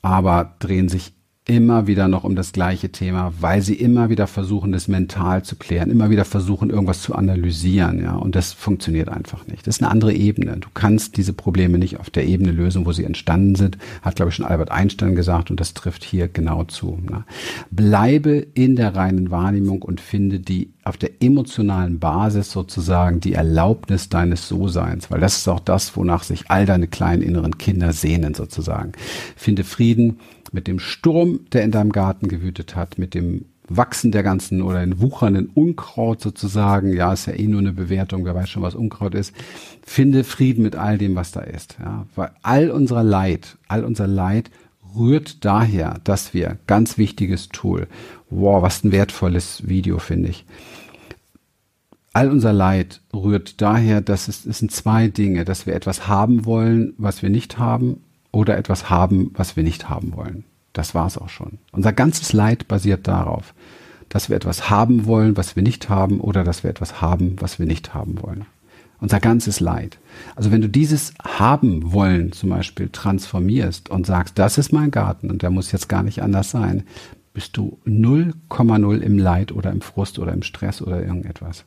aber 0.03 0.55
drehen 0.61 0.89
sich 0.89 1.15
immer 1.49 1.87
wieder 1.87 2.09
noch 2.09 2.25
um 2.25 2.37
das 2.37 2.53
gleiche 2.53 2.91
Thema, 2.91 3.33
weil 3.41 3.63
sie 3.63 3.75
immer 3.75 4.11
wieder 4.11 4.27
versuchen, 4.27 4.71
das 4.71 4.87
mental 4.87 5.43
zu 5.43 5.57
klären, 5.57 5.91
immer 5.91 6.11
wieder 6.11 6.27
versuchen, 6.27 6.69
irgendwas 6.69 7.01
zu 7.01 7.15
analysieren, 7.15 8.03
ja, 8.03 8.15
und 8.15 8.35
das 8.35 8.53
funktioniert 8.53 9.09
einfach 9.09 9.47
nicht. 9.47 9.67
Das 9.67 9.77
ist 9.77 9.83
eine 9.83 9.91
andere 9.91 10.13
Ebene. 10.13 10.59
Du 10.59 10.69
kannst 10.75 11.17
diese 11.17 11.33
Probleme 11.33 11.79
nicht 11.79 11.99
auf 11.99 12.11
der 12.11 12.27
Ebene 12.27 12.53
lösen, 12.53 12.85
wo 12.85 12.93
sie 12.93 13.05
entstanden 13.05 13.55
sind, 13.55 13.79
hat, 14.03 14.17
glaube 14.17 14.29
ich, 14.29 14.37
schon 14.37 14.45
Albert 14.45 14.71
Einstein 14.71 15.15
gesagt, 15.15 15.51
und 15.51 15.59
das 15.59 15.73
trifft 15.73 16.05
hier 16.05 16.29
genau 16.29 16.65
zu. 16.65 16.99
Ne? 17.03 17.25
Bleibe 17.71 18.47
in 18.53 18.77
der 18.77 18.95
reinen 18.95 19.31
Wahrnehmung 19.31 19.81
und 19.81 20.03
finde 20.03 20.41
die 20.41 20.75
auf 20.85 20.99
der 20.99 21.23
emotionalen 21.23 21.99
Basis 21.99 22.51
sozusagen 22.51 23.21
die 23.21 23.33
Erlaubnis 23.35 24.11
deines 24.11 24.49
So-Seins, 24.49 25.11
weil 25.11 25.21
das 25.21 25.39
ist 25.39 25.49
auch 25.49 25.61
das, 25.61 25.97
wonach 25.97 26.25
sich 26.25 26.51
all 26.51 26.67
deine 26.67 26.89
kleinen 26.89 27.23
inneren 27.23 27.57
Kinder 27.57 27.93
sehnen 27.93 28.35
sozusagen. 28.35 28.93
Finde 29.37 29.65
Frieden, 29.65 30.19
mit 30.53 30.67
dem 30.67 30.79
Sturm, 30.79 31.41
der 31.53 31.65
in 31.65 31.71
deinem 31.71 31.93
Garten 31.93 32.29
gewütet 32.29 32.77
hat, 32.77 32.99
mit 32.99 33.15
dem 33.15 33.47
Wachsen 33.69 34.13
der 34.13 34.23
ganzen 34.23 34.63
oder 34.63 34.81
den 34.81 35.01
wuchernden 35.01 35.51
Unkraut 35.53 36.21
sozusagen, 36.21 36.95
ja, 36.95 37.13
ist 37.13 37.27
ja 37.27 37.35
eh 37.35 37.47
nur 37.47 37.61
eine 37.61 37.73
Bewertung, 37.73 38.25
wer 38.25 38.35
weiß 38.35 38.49
schon, 38.49 38.63
was 38.63 38.75
Unkraut 38.75 39.15
ist, 39.15 39.35
finde 39.83 40.25
Frieden 40.25 40.63
mit 40.63 40.75
all 40.77 40.97
dem, 40.97 41.15
was 41.15 41.33
da 41.33 41.41
ist, 41.41 41.77
ja, 41.79 42.07
weil 42.15 42.31
all 42.43 42.71
unser 42.71 43.03
Leid, 43.03 43.59
all 43.69 43.85
unser 43.85 44.07
Leid 44.07 44.51
rührt 44.97 45.45
daher, 45.45 46.01
dass 46.05 46.33
wir, 46.33 46.57
ganz 46.67 46.97
wichtiges 46.97 47.51
Tool, 47.51 47.89
wow, 48.31 48.63
was 48.63 48.85
ein 48.85 48.93
wertvolles 48.93 49.69
Video, 49.69 49.99
finde 49.99 50.31
ich, 50.31 50.47
all 52.15 52.31
unser 52.31 52.55
Leid 52.55 53.03
rührt 53.13 53.61
daher, 53.61 54.01
dass 54.01 54.29
es, 54.29 54.47
es 54.47 54.59
sind 54.59 54.73
zwei 54.73 55.09
Dinge, 55.09 55.45
dass 55.45 55.67
wir 55.67 55.75
etwas 55.75 56.09
haben 56.09 56.47
wollen, 56.47 56.95
was 56.97 57.23
wir 57.23 57.29
nicht 57.29 57.59
haben 57.59 58.01
oder 58.33 58.57
etwas 58.57 58.91
haben, 58.91 59.33
was 59.35 59.57
wir 59.57 59.63
nicht 59.63 59.89
haben 59.89 60.15
wollen. 60.17 60.45
Das 60.73 60.95
war's 60.95 61.19
auch 61.19 61.29
schon. 61.29 61.59
Unser 61.73 61.93
ganzes 61.93 62.33
Leid 62.33 62.69
basiert 62.69 63.09
darauf, 63.09 63.55
dass 64.09 64.29
wir 64.29 64.37
etwas 64.37 64.71
haben 64.71 65.07
wollen, 65.07 65.37
was 65.37 65.57
wir 65.57 65.63
nicht 65.63 65.89
haben, 65.89 66.21
oder 66.21 66.45
dass 66.45 66.63
wir 66.63 66.71
etwas 66.71 67.01
haben, 67.01 67.37
was 67.41 67.59
wir 67.59 67.67
nicht 67.67 67.95
haben 67.95 68.23
wollen. 68.23 68.47
Unser 69.01 69.21
ganzes 69.21 69.61
Leid. 69.61 69.99
Also 70.35 70.51
wenn 70.51 70.61
du 70.61 70.69
dieses 70.69 71.15
haben 71.23 71.93
wollen 71.93 72.33
zum 72.33 72.51
Beispiel 72.51 72.89
transformierst 72.89 73.91
und 73.91 74.07
sagst, 74.07 74.39
das 74.39 74.59
ist 74.59 74.73
mein 74.73 74.91
Garten 74.91 75.31
und 75.31 75.43
der 75.43 75.51
muss 75.51 75.71
jetzt 75.71 75.89
gar 75.89 76.03
nicht 76.03 76.21
anders 76.21 76.51
sein, 76.51 76.83
bist 77.33 77.57
du 77.57 77.79
0,0 77.87 78.99
im 78.99 79.19
Leid 79.19 79.53
oder 79.53 79.71
im 79.71 79.81
Frust 79.81 80.19
oder 80.19 80.33
im 80.33 80.43
Stress 80.43 80.83
oder 80.83 81.01
irgendetwas. 81.01 81.65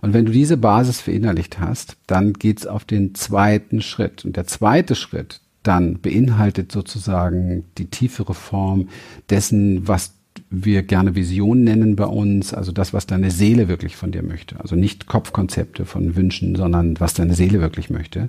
Und 0.00 0.14
wenn 0.14 0.24
du 0.24 0.32
diese 0.32 0.56
Basis 0.56 1.00
verinnerlicht 1.00 1.58
hast, 1.60 1.96
dann 2.06 2.32
geht's 2.32 2.66
auf 2.66 2.84
den 2.84 3.14
zweiten 3.14 3.82
Schritt. 3.82 4.24
Und 4.24 4.36
der 4.36 4.46
zweite 4.46 4.94
Schritt, 4.94 5.40
dann 5.68 6.00
beinhaltet 6.00 6.72
sozusagen 6.72 7.64
die 7.76 7.86
tiefere 7.86 8.34
Form 8.34 8.88
dessen, 9.28 9.86
was 9.86 10.14
wir 10.50 10.82
gerne 10.82 11.14
Vision 11.14 11.62
nennen 11.64 11.96
bei 11.96 12.06
uns, 12.06 12.54
also 12.54 12.72
das, 12.72 12.94
was 12.94 13.06
deine 13.06 13.30
Seele 13.30 13.68
wirklich 13.68 13.96
von 13.96 14.12
dir 14.12 14.22
möchte. 14.22 14.58
Also 14.60 14.76
nicht 14.76 15.06
Kopfkonzepte 15.06 15.84
von 15.84 16.16
Wünschen, 16.16 16.56
sondern 16.56 16.98
was 17.00 17.12
deine 17.12 17.34
Seele 17.34 17.60
wirklich 17.60 17.90
möchte. 17.90 18.28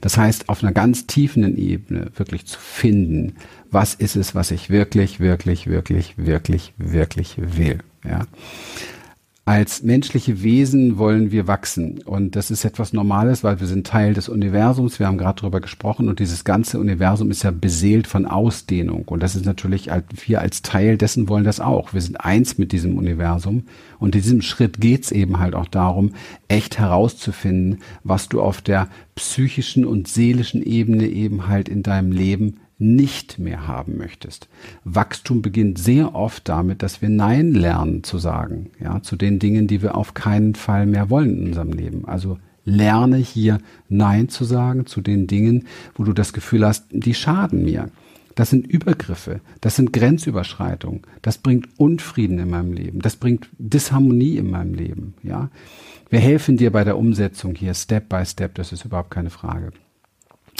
Das 0.00 0.16
heißt, 0.16 0.48
auf 0.48 0.62
einer 0.62 0.72
ganz 0.72 1.06
tiefen 1.06 1.56
Ebene 1.56 2.10
wirklich 2.16 2.46
zu 2.46 2.58
finden, 2.58 3.34
was 3.70 3.94
ist 3.94 4.16
es, 4.16 4.34
was 4.34 4.50
ich 4.50 4.70
wirklich, 4.70 5.20
wirklich, 5.20 5.68
wirklich, 5.68 6.14
wirklich, 6.16 6.72
wirklich 6.78 7.36
will. 7.38 7.78
Ja 8.04 8.26
als 9.44 9.82
menschliche 9.82 10.44
Wesen 10.44 10.98
wollen 10.98 11.32
wir 11.32 11.48
wachsen. 11.48 12.00
Und 12.04 12.36
das 12.36 12.52
ist 12.52 12.64
etwas 12.64 12.92
Normales, 12.92 13.42
weil 13.42 13.58
wir 13.58 13.66
sind 13.66 13.84
Teil 13.84 14.14
des 14.14 14.28
Universums. 14.28 15.00
Wir 15.00 15.08
haben 15.08 15.18
gerade 15.18 15.40
darüber 15.40 15.60
gesprochen. 15.60 16.08
Und 16.08 16.20
dieses 16.20 16.44
ganze 16.44 16.78
Universum 16.78 17.28
ist 17.32 17.42
ja 17.42 17.50
beseelt 17.50 18.06
von 18.06 18.26
Ausdehnung. 18.26 19.02
Und 19.06 19.20
das 19.20 19.34
ist 19.34 19.44
natürlich, 19.44 19.90
wir 20.26 20.40
als 20.40 20.62
Teil 20.62 20.96
dessen 20.96 21.28
wollen 21.28 21.42
das 21.42 21.58
auch. 21.58 21.92
Wir 21.92 22.00
sind 22.00 22.20
eins 22.24 22.56
mit 22.56 22.70
diesem 22.70 22.96
Universum. 22.96 23.64
Und 23.98 24.14
in 24.14 24.22
diesem 24.22 24.42
Schritt 24.42 24.80
geht's 24.80 25.10
eben 25.10 25.40
halt 25.40 25.56
auch 25.56 25.66
darum, 25.66 26.12
echt 26.46 26.78
herauszufinden, 26.78 27.80
was 28.04 28.28
du 28.28 28.40
auf 28.40 28.60
der 28.62 28.88
psychischen 29.16 29.84
und 29.84 30.06
seelischen 30.06 30.62
Ebene 30.62 31.08
eben 31.08 31.48
halt 31.48 31.68
in 31.68 31.82
deinem 31.82 32.12
Leben 32.12 32.60
nicht 32.82 33.38
mehr 33.38 33.66
haben 33.66 33.96
möchtest. 33.96 34.48
Wachstum 34.84 35.40
beginnt 35.40 35.78
sehr 35.78 36.14
oft 36.14 36.48
damit, 36.48 36.82
dass 36.82 37.00
wir 37.00 37.08
Nein 37.08 37.52
lernen 37.52 38.02
zu 38.02 38.18
sagen, 38.18 38.70
ja, 38.80 39.02
zu 39.02 39.16
den 39.16 39.38
Dingen, 39.38 39.66
die 39.66 39.82
wir 39.82 39.96
auf 39.96 40.14
keinen 40.14 40.54
Fall 40.54 40.86
mehr 40.86 41.08
wollen 41.08 41.38
in 41.38 41.46
unserem 41.48 41.72
Leben. 41.72 42.06
Also 42.06 42.38
lerne 42.64 43.16
hier 43.16 43.58
Nein 43.88 44.28
zu 44.28 44.44
sagen 44.44 44.86
zu 44.86 45.00
den 45.00 45.26
Dingen, 45.26 45.66
wo 45.94 46.04
du 46.04 46.12
das 46.12 46.32
Gefühl 46.32 46.66
hast, 46.66 46.86
die 46.90 47.14
schaden 47.14 47.64
mir. 47.64 47.90
Das 48.34 48.50
sind 48.50 48.66
Übergriffe, 48.66 49.40
das 49.60 49.76
sind 49.76 49.92
Grenzüberschreitungen, 49.92 51.02
das 51.20 51.36
bringt 51.36 51.68
Unfrieden 51.78 52.38
in 52.38 52.48
meinem 52.48 52.72
Leben, 52.72 53.00
das 53.00 53.16
bringt 53.16 53.48
Disharmonie 53.58 54.38
in 54.38 54.50
meinem 54.50 54.72
Leben, 54.72 55.14
ja. 55.22 55.50
Wir 56.08 56.20
helfen 56.20 56.56
dir 56.56 56.72
bei 56.72 56.82
der 56.82 56.96
Umsetzung 56.96 57.54
hier 57.54 57.74
Step 57.74 58.08
by 58.08 58.24
Step, 58.24 58.54
das 58.54 58.72
ist 58.72 58.86
überhaupt 58.86 59.10
keine 59.10 59.30
Frage 59.30 59.72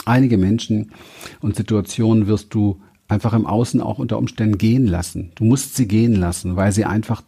einige 0.05 0.37
Menschen 0.37 0.91
und 1.41 1.55
Situationen 1.55 2.27
wirst 2.27 2.53
du 2.53 2.79
einfach 3.07 3.33
im 3.33 3.45
Außen 3.45 3.81
auch 3.81 3.99
unter 3.99 4.17
Umständen 4.17 4.57
gehen 4.57 4.87
lassen. 4.87 5.31
Du 5.35 5.43
musst 5.43 5.75
sie 5.75 5.87
gehen 5.87 6.15
lassen, 6.15 6.55
weil 6.55 6.71
sie 6.71 6.85
einfach, 6.85 7.21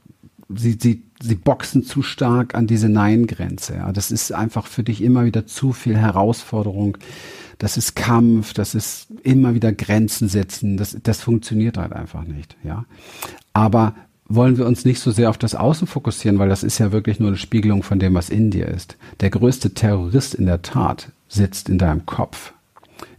sie, 0.53 0.77
sie, 0.79 1.03
sie 1.21 1.35
boxen 1.35 1.83
zu 1.83 2.01
stark 2.01 2.55
an 2.55 2.67
diese 2.67 2.89
Nein-Grenze. 2.89 3.75
Ja. 3.75 3.91
Das 3.91 4.11
ist 4.11 4.31
einfach 4.31 4.67
für 4.67 4.83
dich 4.83 5.01
immer 5.01 5.25
wieder 5.25 5.45
zu 5.45 5.73
viel 5.73 5.97
Herausforderung. 5.97 6.97
Das 7.57 7.77
ist 7.77 7.95
Kampf, 7.95 8.53
das 8.53 8.75
ist 8.75 9.07
immer 9.23 9.53
wieder 9.53 9.71
Grenzen 9.71 10.27
setzen. 10.27 10.77
Das, 10.77 10.97
das 11.01 11.21
funktioniert 11.21 11.77
halt 11.77 11.93
einfach 11.93 12.23
nicht. 12.23 12.57
Ja. 12.63 12.85
Aber 13.53 13.95
wollen 14.27 14.57
wir 14.57 14.65
uns 14.65 14.85
nicht 14.85 14.99
so 14.99 15.11
sehr 15.11 15.29
auf 15.29 15.37
das 15.37 15.55
Außen 15.55 15.87
fokussieren, 15.87 16.39
weil 16.39 16.49
das 16.49 16.63
ist 16.63 16.79
ja 16.79 16.91
wirklich 16.91 17.19
nur 17.19 17.29
eine 17.29 17.37
Spiegelung 17.37 17.83
von 17.83 17.99
dem, 17.99 18.15
was 18.15 18.29
in 18.29 18.49
dir 18.49 18.67
ist. 18.67 18.97
Der 19.19 19.29
größte 19.29 19.73
Terrorist 19.73 20.33
in 20.33 20.47
der 20.47 20.63
Tat 20.63 21.11
sitzt 21.29 21.69
in 21.69 21.77
deinem 21.77 22.05
Kopf. 22.05 22.53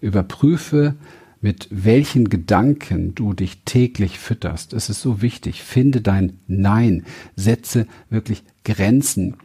Überprüfe, 0.06 0.94
mit 1.40 1.68
welchen 1.70 2.30
Gedanken 2.30 3.14
du 3.14 3.32
dich 3.32 3.62
täglich 3.64 4.18
fütterst. 4.18 4.72
Es 4.72 4.88
ist 4.88 5.02
so 5.02 5.20
wichtig. 5.22 5.62
Finde 5.62 6.00
dein 6.00 6.38
Nein. 6.46 7.04
Setze 7.36 7.86
wirklich 8.08 8.42
Grenzen. 8.64 9.36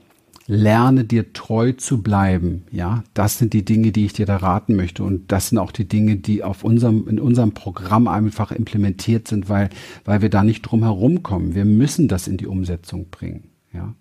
Lerne 0.47 1.03
dir 1.03 1.33
treu 1.33 1.73
zu 1.73 2.01
bleiben. 2.01 2.63
Ja, 2.71 3.03
das 3.13 3.37
sind 3.37 3.53
die 3.53 3.63
Dinge, 3.63 3.91
die 3.91 4.05
ich 4.05 4.13
dir 4.13 4.25
da 4.25 4.37
raten 4.37 4.75
möchte. 4.75 5.03
Und 5.03 5.31
das 5.31 5.49
sind 5.49 5.57
auch 5.57 5.71
die 5.71 5.87
Dinge, 5.87 6.15
die 6.15 6.43
auf 6.43 6.63
unserem, 6.63 7.07
in 7.07 7.19
unserem 7.19 7.53
Programm 7.53 8.07
einfach 8.07 8.51
implementiert 8.51 9.27
sind, 9.27 9.49
weil, 9.49 9.69
weil 10.05 10.21
wir 10.21 10.29
da 10.29 10.43
nicht 10.43 10.63
drum 10.63 10.83
herum 10.83 11.23
kommen. 11.23 11.55
Wir 11.55 11.65
müssen 11.65 12.07
das 12.07 12.27
in 12.27 12.37
die 12.37 12.47
Umsetzung 12.47 13.09
bringen. 13.09 13.49
Ja. 13.73 13.93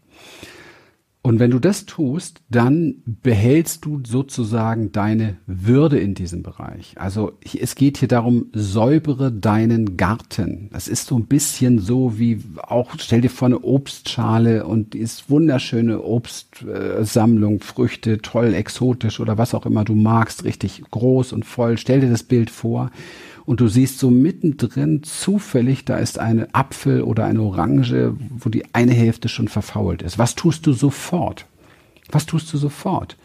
Und 1.23 1.39
wenn 1.39 1.51
du 1.51 1.59
das 1.59 1.85
tust, 1.85 2.41
dann 2.49 3.03
behältst 3.05 3.85
du 3.85 4.01
sozusagen 4.07 4.91
deine 4.91 5.37
Würde 5.47 5.99
in 5.99 6.15
diesem 6.15 6.43
Bereich. 6.43 6.95
Also 6.97 7.33
es 7.61 7.75
geht 7.75 7.99
hier 7.99 8.09
darum, 8.09 8.47
säubere 8.55 9.31
deinen 9.31 9.99
Garten. 9.99 10.71
Das 10.73 10.89
ist 10.89 11.07
so 11.07 11.19
ein 11.19 11.27
bisschen 11.27 11.79
so 11.79 12.19
wie 12.19 12.41
auch, 12.63 12.93
stell 12.99 13.21
dir 13.21 13.29
vor 13.29 13.47
eine 13.47 13.61
Obstschale 13.61 14.67
und 14.67 14.95
die 14.95 15.01
ist 15.01 15.29
wunderschöne 15.29 16.03
Obstsammlung, 16.03 17.61
Früchte, 17.61 18.23
toll, 18.23 18.55
exotisch 18.55 19.21
oder 19.21 19.37
was 19.37 19.55
auch 19.55 19.67
immer 19.67 19.85
du 19.85 19.95
magst, 19.95 20.45
richtig 20.45 20.83
groß 20.91 21.35
und 21.35 21.45
voll. 21.45 21.77
Stell 21.77 22.01
dir 22.01 22.11
das 22.11 22.23
Bild 22.23 22.49
vor 22.49 22.91
und 23.51 23.59
du 23.61 23.67
siehst 23.67 23.99
so 23.99 24.13
mittendrin 24.13 25.03
zufällig, 25.03 25.85
da 25.85 25.97
ist 25.97 26.21
eine 26.21 26.55
Apfel 26.55 27.03
oder 27.03 27.25
eine 27.25 27.43
Orange, 27.43 28.15
wo 28.31 28.49
die 28.49 28.73
eine 28.77 28.93
Hälfte 28.93 29.29
schon 29.29 29.49
verfault 29.49 30.03
ist. 30.03 30.21
Was 30.21 30.37
tust 30.37 30.69
du 30.69 30.73
sofort? 30.73 31.47
Was 32.13 32.27
tust 32.27 32.53
du 32.53 32.59
sofort? 32.59 33.17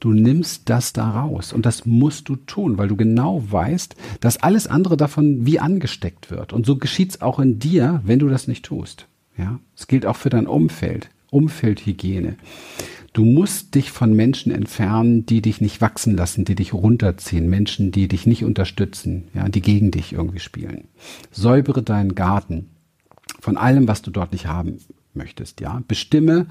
Du 0.00 0.12
nimmst 0.12 0.68
das 0.68 0.92
da 0.92 1.08
raus 1.08 1.52
und 1.52 1.64
das 1.64 1.86
musst 1.86 2.28
du 2.28 2.34
tun, 2.34 2.76
weil 2.76 2.88
du 2.88 2.96
genau 2.96 3.44
weißt, 3.48 3.94
dass 4.18 4.42
alles 4.42 4.66
andere 4.66 4.96
davon 4.96 5.46
wie 5.46 5.60
angesteckt 5.60 6.32
wird. 6.32 6.52
Und 6.52 6.66
so 6.66 6.74
geschieht's 6.74 7.20
auch 7.20 7.38
in 7.38 7.60
dir, 7.60 8.02
wenn 8.04 8.18
du 8.18 8.28
das 8.28 8.48
nicht 8.48 8.64
tust. 8.64 9.06
Ja, 9.36 9.60
es 9.76 9.86
gilt 9.86 10.06
auch 10.06 10.16
für 10.16 10.30
dein 10.30 10.48
Umfeld, 10.48 11.08
Umfeldhygiene. 11.30 12.34
Du 13.18 13.24
musst 13.24 13.74
dich 13.74 13.90
von 13.90 14.14
Menschen 14.14 14.52
entfernen, 14.52 15.26
die 15.26 15.42
dich 15.42 15.60
nicht 15.60 15.80
wachsen 15.80 16.16
lassen, 16.16 16.44
die 16.44 16.54
dich 16.54 16.72
runterziehen, 16.72 17.50
Menschen, 17.50 17.90
die 17.90 18.06
dich 18.06 18.28
nicht 18.28 18.44
unterstützen, 18.44 19.24
ja, 19.34 19.48
die 19.48 19.60
gegen 19.60 19.90
dich 19.90 20.12
irgendwie 20.12 20.38
spielen. 20.38 20.84
Säubere 21.32 21.82
deinen 21.82 22.14
Garten 22.14 22.70
von 23.40 23.56
allem, 23.56 23.88
was 23.88 24.02
du 24.02 24.12
dort 24.12 24.30
nicht 24.30 24.46
haben 24.46 24.78
möchtest, 25.14 25.60
ja. 25.60 25.82
Bestimme, 25.88 26.46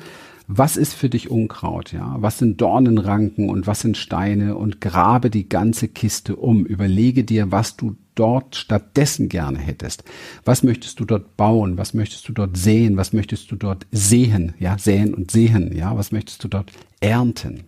was 0.47 0.75
ist 0.75 0.93
für 0.93 1.07
dich 1.07 1.31
Unkraut, 1.31 1.93
ja? 1.93 2.17
Was 2.19 2.37
sind 2.37 2.59
Dornenranken 2.59 3.49
und 3.49 3.65
was 3.65 3.79
sind 3.79 3.95
Steine 3.95 4.57
und 4.57 4.81
grabe 4.81 5.29
die 5.29 5.47
ganze 5.47 5.87
Kiste 5.87 6.35
um. 6.35 6.65
Überlege 6.65 7.23
dir, 7.23 7.49
was 7.49 7.77
du 7.77 7.95
dort 8.17 8.55
stattdessen 8.55 9.29
gerne 9.29 9.59
hättest. 9.59 10.03
Was 10.43 10.63
möchtest 10.63 10.99
du 10.99 11.05
dort 11.05 11.37
bauen? 11.37 11.77
Was 11.77 11.93
möchtest 11.93 12.27
du 12.27 12.33
dort 12.33 12.57
sehen? 12.57 12.97
Was 12.97 13.13
möchtest 13.13 13.51
du 13.51 13.55
dort 13.55 13.85
sehen? 13.91 14.53
Ja, 14.59 14.77
säen 14.77 15.13
und 15.13 15.31
sehen, 15.31 15.75
ja? 15.75 15.95
Was 15.97 16.11
möchtest 16.11 16.43
du 16.43 16.47
dort 16.47 16.71
ernten? 16.99 17.63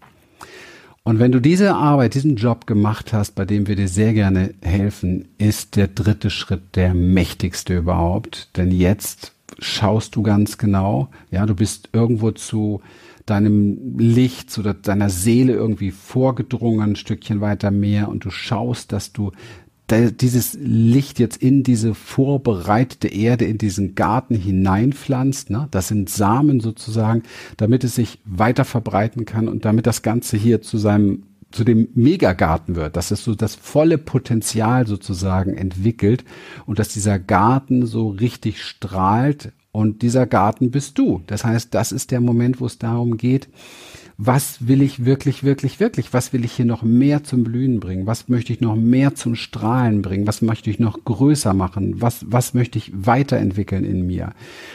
Und 1.04 1.20
wenn 1.20 1.32
du 1.32 1.40
diese 1.40 1.76
Arbeit, 1.76 2.14
diesen 2.14 2.36
Job 2.36 2.68
gemacht 2.68 3.14
hast, 3.14 3.32
bei 3.34 3.46
dem 3.46 3.68
wir 3.68 3.76
dir 3.76 3.88
sehr 3.88 4.14
gerne 4.14 4.54
helfen, 4.62 5.30
ist 5.38 5.76
der 5.76 5.88
dritte 5.88 6.30
Schritt 6.30 6.76
der 6.76 6.94
mächtigste 6.94 7.78
überhaupt. 7.78 8.56
Denn 8.58 8.72
jetzt 8.72 9.34
schaust 9.58 10.16
du 10.16 10.22
ganz 10.22 10.58
genau, 10.58 11.10
ja, 11.32 11.46
du 11.46 11.56
bist 11.56 11.90
irgendwo 11.94 12.32
zu 12.32 12.82
deinem 13.26 13.98
Licht, 13.98 14.52
zu 14.52 14.62
deiner 14.62 15.10
Seele 15.10 15.54
irgendwie 15.54 15.92
vorgedrungen, 15.92 16.92
ein 16.92 16.96
Stückchen 16.96 17.42
weiter 17.42 17.72
mehr 17.72 18.10
und 18.10 18.26
du 18.26 18.30
schaust, 18.30 18.92
dass 18.92 19.14
du 19.14 19.32
dieses 19.92 20.58
Licht 20.60 21.20
jetzt 21.20 21.38
in 21.42 21.64
diese 21.64 21.94
vorbereitete 21.94 23.08
Erde, 23.08 23.46
in 23.46 23.58
diesen 23.58 23.96
Garten 23.96 24.36
hineinpflanzt. 24.36 25.50
Ne? 25.50 25.68
Das 25.72 25.88
sind 25.88 26.10
Samen 26.10 26.60
sozusagen, 26.60 27.24
damit 27.58 27.84
es 27.84 27.96
sich 27.96 28.20
weiter 28.26 28.66
verbreiten 28.66 29.26
kann 29.26 29.48
und 29.48 29.66
damit 29.66 29.88
das 29.88 30.02
Ganze 30.02 30.38
hier 30.38 30.62
zu 30.62 30.78
seinem 30.78 31.24
zu 31.52 31.64
dem 31.64 31.88
Megagarten 31.96 32.76
wird, 32.76 32.96
dass 32.96 33.10
es 33.10 33.24
so 33.24 33.34
das 33.34 33.56
volle 33.56 33.98
Potenzial 33.98 34.86
sozusagen 34.86 35.58
entwickelt 35.58 36.24
und 36.68 36.78
dass 36.78 36.90
dieser 36.90 37.18
Garten 37.18 37.88
so 37.88 38.10
richtig 38.10 38.62
strahlt 38.62 39.52
und 39.72 40.02
dieser 40.02 40.28
Garten 40.28 40.72
bist 40.72 40.98
du. 41.00 41.22
Das 41.26 41.44
heißt, 41.44 41.74
das 41.74 41.92
ist 41.92 42.12
der 42.12 42.22
Moment, 42.22 42.62
wo 42.62 42.66
es 42.68 42.78
darum 42.78 43.18
geht, 43.18 43.50
was 44.22 44.68
will 44.68 44.82
ich 44.82 45.06
wirklich, 45.06 45.46
wirklich, 45.46 45.80
wirklich? 45.80 46.12
Was 46.12 46.34
will 46.34 46.44
ich 46.44 46.52
hier 46.52 46.66
noch 46.66 46.84
mehr 46.84 47.24
zum 47.24 47.46
Blühen 47.46 47.80
bringen? 47.80 48.06
Was 48.06 48.28
möchte 48.28 48.52
ich 48.52 48.60
noch 48.60 48.76
mehr 48.76 49.16
zum 49.16 49.36
Strahlen 49.36 50.02
bringen? 50.02 50.28
Was 50.28 50.42
möchte 50.42 50.70
ich 50.70 50.78
noch 50.78 51.06
größer 51.06 51.54
machen? 51.54 52.02
Was, 52.02 52.26
was 52.28 52.54
möchte 52.54 52.78
ich 52.78 52.92
weiterentwickeln 52.94 53.86
in 53.86 54.06
mir? 54.06 54.34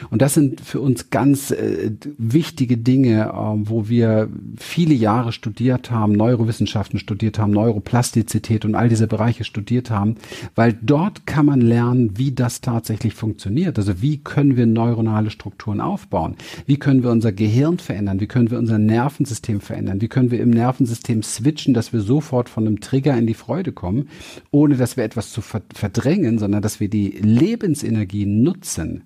Und 0.09 0.23
das 0.23 0.33
sind 0.33 0.63
für 0.63 0.81
uns 0.81 1.11
ganz 1.11 1.51
äh, 1.51 1.91
wichtige 2.17 2.79
Dinge, 2.79 3.25
äh, 3.25 3.69
wo 3.69 3.87
wir 3.87 4.31
viele 4.57 4.95
Jahre 4.95 5.31
studiert 5.31 5.91
haben, 5.91 6.13
Neurowissenschaften 6.13 6.99
studiert 6.99 7.39
haben, 7.39 7.53
Neuroplastizität 7.53 8.65
und 8.65 8.75
all 8.75 8.89
diese 8.89 9.07
Bereiche 9.07 9.45
studiert 9.45 9.91
haben, 9.91 10.17
weil 10.55 10.75
dort 10.81 11.27
kann 11.27 11.45
man 11.45 11.61
lernen, 11.61 12.17
wie 12.17 12.33
das 12.33 12.63
tatsächlich 12.63 13.13
funktioniert. 13.13 13.77
Also 13.77 14.01
wie 14.01 14.17
können 14.17 14.57
wir 14.57 14.65
neuronale 14.65 15.29
Strukturen 15.29 15.83
aufbauen? 15.83 16.37
Wie 16.65 16.79
können 16.79 17.03
wir 17.03 17.11
unser 17.11 17.33
Gehirn 17.33 17.77
verändern? 17.77 18.21
Wie 18.21 18.27
können 18.27 18.51
wir 18.51 18.59
unser 18.59 18.79
Nervensystem 18.79 19.34
Nervensystem 19.35 19.61
verändern? 19.61 20.01
Wie 20.01 20.09
können 20.09 20.31
wir 20.31 20.41
im 20.41 20.51
Nervensystem 20.51 21.23
switchen, 21.23 21.75
dass 21.75 21.93
wir 21.93 22.01
sofort 22.01 22.49
von 22.49 22.67
einem 22.67 22.81
Trigger 22.81 23.17
in 23.17 23.27
die 23.27 23.35
Freude 23.35 23.73
kommen, 23.73 24.09
ohne 24.51 24.77
dass 24.77 24.97
wir 24.97 25.05
etwas 25.05 25.33
zu 25.33 25.43
verdrängen, 25.43 26.39
sondern 26.39 26.63
dass 26.63 26.81
wir 26.81 26.89
die 26.89 27.11
Lebensenergie 27.11 28.27
nutzen 28.27 29.05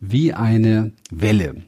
wie 0.00 0.32
eine 0.32 0.92
Welle. 1.10 1.62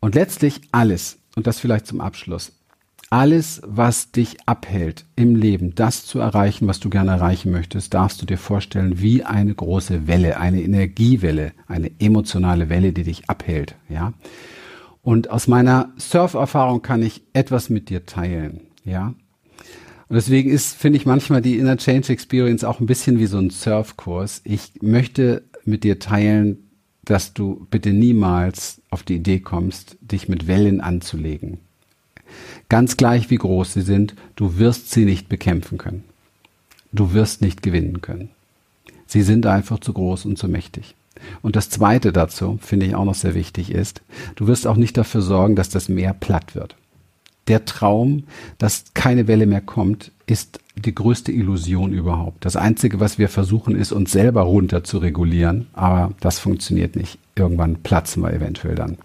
Und 0.00 0.14
letztlich 0.14 0.60
alles, 0.72 1.18
und 1.36 1.46
das 1.46 1.60
vielleicht 1.60 1.86
zum 1.86 2.00
Abschluss, 2.00 2.52
alles, 3.10 3.62
was 3.64 4.10
dich 4.10 4.36
abhält 4.46 5.06
im 5.16 5.34
Leben, 5.34 5.74
das 5.74 6.04
zu 6.04 6.18
erreichen, 6.18 6.66
was 6.66 6.78
du 6.78 6.90
gerne 6.90 7.12
erreichen 7.12 7.50
möchtest, 7.50 7.94
darfst 7.94 8.20
du 8.20 8.26
dir 8.26 8.38
vorstellen 8.38 9.00
wie 9.00 9.24
eine 9.24 9.54
große 9.54 10.06
Welle, 10.06 10.38
eine 10.38 10.62
Energiewelle, 10.62 11.52
eine 11.66 11.90
emotionale 12.00 12.68
Welle, 12.68 12.92
die 12.92 13.04
dich 13.04 13.30
abhält, 13.30 13.76
ja. 13.88 14.12
Und 15.08 15.30
aus 15.30 15.48
meiner 15.48 15.94
Surf-Erfahrung 15.98 16.82
kann 16.82 17.02
ich 17.02 17.22
etwas 17.32 17.70
mit 17.70 17.88
dir 17.88 18.04
teilen, 18.04 18.60
ja. 18.84 19.14
Und 20.08 20.16
deswegen 20.16 20.50
ist, 20.50 20.74
finde 20.74 20.98
ich 20.98 21.06
manchmal 21.06 21.40
die 21.40 21.56
Inner 21.56 21.78
Change 21.78 22.12
Experience 22.12 22.62
auch 22.62 22.78
ein 22.78 22.84
bisschen 22.84 23.18
wie 23.18 23.24
so 23.24 23.38
ein 23.38 23.48
Surfkurs. 23.48 24.42
Ich 24.44 24.72
möchte 24.82 25.44
mit 25.64 25.82
dir 25.82 25.98
teilen, 25.98 26.58
dass 27.06 27.32
du 27.32 27.66
bitte 27.70 27.94
niemals 27.94 28.82
auf 28.90 29.02
die 29.02 29.14
Idee 29.14 29.40
kommst, 29.40 29.96
dich 30.02 30.28
mit 30.28 30.46
Wellen 30.46 30.82
anzulegen. 30.82 31.56
Ganz 32.68 32.98
gleich 32.98 33.30
wie 33.30 33.36
groß 33.36 33.72
sie 33.72 33.80
sind, 33.80 34.14
du 34.36 34.58
wirst 34.58 34.90
sie 34.90 35.06
nicht 35.06 35.30
bekämpfen 35.30 35.78
können. 35.78 36.04
Du 36.92 37.14
wirst 37.14 37.40
nicht 37.40 37.62
gewinnen 37.62 38.02
können. 38.02 38.28
Sie 39.06 39.22
sind 39.22 39.46
einfach 39.46 39.80
zu 39.80 39.94
groß 39.94 40.26
und 40.26 40.36
zu 40.36 40.48
mächtig. 40.48 40.96
Und 41.42 41.56
das 41.56 41.70
Zweite 41.70 42.12
dazu, 42.12 42.58
finde 42.60 42.86
ich 42.86 42.94
auch 42.94 43.04
noch 43.04 43.14
sehr 43.14 43.34
wichtig, 43.34 43.72
ist, 43.72 44.02
du 44.36 44.46
wirst 44.46 44.66
auch 44.66 44.76
nicht 44.76 44.96
dafür 44.96 45.22
sorgen, 45.22 45.56
dass 45.56 45.68
das 45.68 45.88
Meer 45.88 46.14
platt 46.14 46.54
wird. 46.54 46.76
Der 47.48 47.64
Traum, 47.64 48.24
dass 48.58 48.84
keine 48.92 49.26
Welle 49.26 49.46
mehr 49.46 49.62
kommt, 49.62 50.12
ist 50.26 50.60
die 50.76 50.94
größte 50.94 51.32
Illusion 51.32 51.92
überhaupt. 51.92 52.44
Das 52.44 52.56
Einzige, 52.56 53.00
was 53.00 53.18
wir 53.18 53.28
versuchen, 53.28 53.74
ist, 53.74 53.90
uns 53.90 54.12
selber 54.12 54.42
runter 54.42 54.84
zu 54.84 54.98
regulieren, 54.98 55.66
aber 55.72 56.12
das 56.20 56.38
funktioniert 56.38 56.94
nicht. 56.94 57.18
Irgendwann 57.36 57.76
platzen 57.76 58.22
wir 58.22 58.32
eventuell 58.32 58.74
dann. 58.74 58.98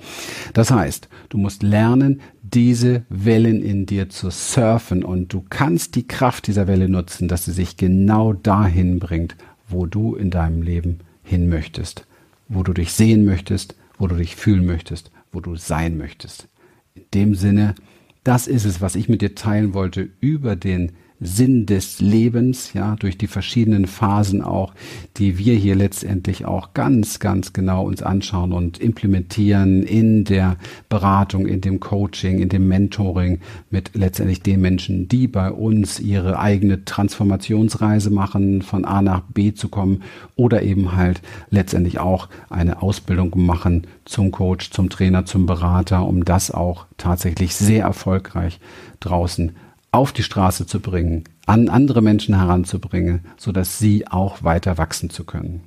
Das 0.54 0.72
heißt, 0.72 1.08
du 1.30 1.38
musst 1.38 1.64
lernen, 1.64 2.22
diese 2.42 3.04
Wellen 3.10 3.64
in 3.64 3.86
dir 3.86 4.10
zu 4.10 4.30
surfen 4.30 5.04
und 5.04 5.34
du 5.34 5.44
kannst 5.50 5.96
die 5.96 6.08
Kraft 6.08 6.48
dieser 6.48 6.68
Welle 6.68 6.90
nutzen, 6.90 7.28
dass 7.28 7.46
sie 7.46 7.52
sich 7.52 7.78
genau 7.78 8.34
dahin 8.34 9.00
bringt, 9.00 9.36
wo 9.68 9.86
du 9.86 10.16
in 10.16 10.30
deinem 10.30 10.62
Leben 10.62 11.00
hin 11.24 11.50
möchtest, 11.50 12.06
wo 12.48 12.64
du 12.64 12.74
dich 12.74 12.94
sehen 12.94 13.26
möchtest, 13.26 13.76
wo 13.98 14.08
du 14.08 14.16
dich 14.16 14.36
fühlen 14.36 14.66
möchtest, 14.66 15.12
wo 15.32 15.40
du 15.40 15.56
sein 15.56 15.98
möchtest. 15.98 16.48
In 16.96 17.06
dem 17.14 17.36
Sinne, 17.36 17.76
das 18.24 18.48
ist 18.48 18.66
es, 18.66 18.82
was 18.82 18.96
ich 18.96 19.10
mit 19.10 19.22
dir 19.22 19.36
teilen 19.36 19.74
wollte 19.74 20.10
über 20.20 20.56
den 20.56 20.94
Sinn 21.24 21.66
des 21.66 22.00
Lebens, 22.00 22.74
ja, 22.74 22.96
durch 22.96 23.18
die 23.18 23.28
verschiedenen 23.28 23.88
Phasen 23.88 24.42
auch, 24.42 24.74
die 25.18 25.38
wir 25.38 25.56
hier 25.56 25.76
letztendlich 25.76 26.46
auch 26.46 26.74
ganz, 26.74 27.20
ganz 27.20 27.54
genau 27.54 27.86
uns 27.86 28.04
anschauen 28.04 28.54
und 28.54 28.80
implementieren 28.80 29.84
in 29.84 30.24
der 30.26 30.58
Beratung, 30.90 31.48
in 31.48 31.62
dem 31.62 31.80
Coaching, 31.80 32.40
in 32.40 32.50
dem 32.50 32.68
Mentoring 32.68 33.40
mit 33.70 33.92
letztendlich 33.94 34.42
den 34.42 34.62
Menschen, 34.62 35.08
die 35.08 35.28
bei 35.28 35.52
uns 35.52 36.00
ihre 36.00 36.40
eigene 36.40 36.86
Transformationsreise 36.86 38.10
machen, 38.10 38.62
von 38.62 38.86
A 38.86 39.02
nach 39.02 39.22
B 39.22 39.54
zu 39.54 39.70
kommen 39.70 40.04
oder 40.36 40.62
eben 40.62 40.96
halt 40.96 41.22
letztendlich 41.50 42.00
auch 42.00 42.30
eine 42.50 42.82
Ausbildung 42.82 43.32
machen 43.36 43.88
zum 44.06 44.32
Coach, 44.32 44.72
zum 44.72 44.90
Trainer, 44.90 45.26
zum 45.26 45.46
Berater, 45.46 46.06
um 46.06 46.26
das 46.26 46.52
auch 46.52 46.86
tatsächlich 46.98 47.56
sehr 47.56 47.84
erfolgreich 47.84 48.60
draußen 49.00 49.54
auf 49.94 50.12
die 50.12 50.24
Straße 50.24 50.66
zu 50.66 50.80
bringen, 50.80 51.24
an 51.46 51.70
andere 51.70 52.02
Menschen 52.02 52.36
heranzubringen, 52.36 53.22
so 53.38 53.52
dass 53.52 53.80
sie 53.80 54.08
auch 54.08 54.44
weiter 54.44 54.78
wachsen 54.78 55.10
zu 55.10 55.24
können. 55.24 55.62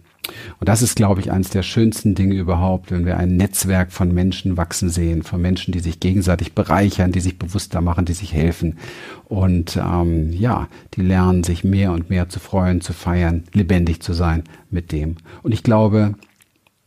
Und 0.58 0.68
das 0.68 0.82
ist, 0.82 0.96
glaube 0.96 1.20
ich, 1.20 1.30
eines 1.30 1.50
der 1.50 1.62
schönsten 1.62 2.16
Dinge 2.16 2.34
überhaupt, 2.34 2.90
wenn 2.90 3.06
wir 3.06 3.16
ein 3.16 3.36
Netzwerk 3.36 3.92
von 3.92 4.12
Menschen 4.12 4.56
wachsen 4.56 4.90
sehen, 4.90 5.22
von 5.22 5.40
Menschen, 5.40 5.70
die 5.72 5.78
sich 5.78 6.00
gegenseitig 6.00 6.52
bereichern, 6.52 7.12
die 7.12 7.20
sich 7.20 7.38
bewusster 7.38 7.80
machen, 7.80 8.04
die 8.04 8.12
sich 8.12 8.32
helfen. 8.32 8.78
Und 9.26 9.76
ähm, 9.76 10.32
ja, 10.32 10.68
die 10.94 11.02
lernen 11.02 11.44
sich 11.44 11.62
mehr 11.62 11.92
und 11.92 12.10
mehr 12.10 12.28
zu 12.28 12.40
freuen, 12.40 12.80
zu 12.80 12.92
feiern, 12.92 13.44
lebendig 13.52 14.00
zu 14.00 14.12
sein 14.12 14.42
mit 14.70 14.90
dem. 14.90 15.16
Und 15.44 15.52
ich 15.52 15.62
glaube, 15.62 16.14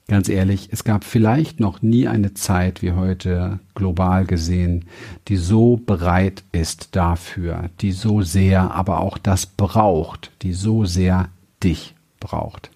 ganz 0.09 0.27
ehrlich, 0.27 0.69
es 0.71 0.83
gab 0.83 1.05
vielleicht 1.05 1.61
noch 1.61 1.81
nie 1.81 2.07
eine 2.07 2.33
Zeit 2.33 2.81
wie 2.81 2.91
heute 2.91 3.59
global 3.75 4.25
gesehen, 4.25 4.85
die 5.29 5.37
so 5.37 5.77
bereit 5.77 6.43
ist 6.51 6.95
dafür, 6.95 7.69
die 7.79 7.93
so 7.93 8.21
sehr 8.21 8.71
aber 8.75 8.99
auch 8.99 9.17
das 9.17 9.45
braucht, 9.45 10.31
die 10.41 10.51
so 10.51 10.83
sehr 10.83 11.29
dich 11.63 11.95
braucht. 12.19 12.71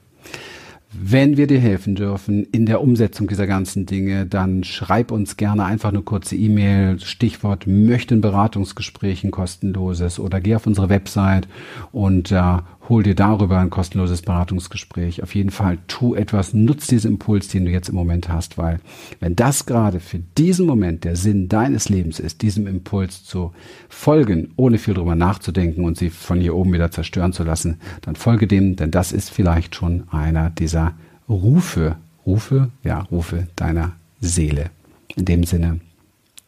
Wenn 0.96 1.38
wir 1.38 1.48
dir 1.48 1.60
helfen 1.60 1.96
dürfen 1.96 2.44
in 2.44 2.68
der 2.68 2.80
Umsetzung 2.80 3.28
dieser 3.28 3.48
ganzen 3.48 3.88
Dinge, 3.88 4.28
dann 4.28 4.64
schreib 4.64 5.12
uns 5.12 5.38
gerne 5.38 5.66
einfach 5.66 5.90
eine 5.90 6.04
kurze 6.04 6.36
E-Mail, 6.36 7.00
Stichwort 7.00 7.66
möchten 7.66 8.22
Beratungsgespräch 8.22 9.24
ein 9.24 9.32
kostenloses 9.32 10.20
oder 10.20 10.40
geh 10.40 10.56
auf 10.56 10.68
unsere 10.68 10.90
Website 10.90 11.48
und 11.92 12.32
äh, 12.32 12.58
hol 12.90 13.04
dir 13.04 13.16
darüber 13.16 13.60
ein 13.60 13.70
kostenloses 13.70 14.22
Beratungsgespräch. 14.22 15.24
Auf 15.24 15.36
jeden 15.36 15.52
Fall 15.52 15.78
tu 15.88 16.16
etwas, 16.16 16.54
nutz 16.54 16.88
diesen 16.88 17.14
Impuls, 17.14 17.48
den 17.48 17.66
du 17.66 17.72
jetzt 17.72 17.90
im 17.90 17.96
Moment 17.96 18.30
hast, 18.30 18.58
weil 18.58 18.80
wenn 19.20 19.36
das 19.36 19.66
gerade 19.66 20.00
für 20.00 20.20
diesen 20.38 20.66
Moment 20.66 21.04
der 21.04 21.16
Sinn 21.16 21.48
deines 21.48 21.90
Lebens 21.90 22.20
ist, 22.20 22.42
diesem 22.42 22.68
Impuls 22.68 23.24
zu 23.24 23.54
folgen, 23.90 24.54
ohne 24.58 24.78
viel 24.78 24.94
drüber 24.94 25.16
nachzudenken 25.16 25.86
und 25.86 25.98
sie 25.98 26.10
von 26.10 26.40
hier 26.40 26.56
oben 26.56 26.74
wieder 26.74 26.92
zerstören 26.92 27.34
zu 27.34 27.44
lassen, 27.44 27.80
dann 28.02 28.16
folge 28.16 28.48
dem, 28.48 28.76
denn 28.76 28.92
das 28.92 29.12
ist 29.12 29.30
vielleicht 29.30 29.76
schon 29.76 30.04
einer 30.12 30.50
dieser 30.50 30.94
Rufe, 31.30 31.96
Rufe, 32.26 32.70
ja, 32.84 33.00
Rufe 33.00 33.48
deiner 33.56 33.94
Seele. 34.20 34.70
In 35.16 35.26
dem 35.26 35.44
Sinne, 35.44 35.80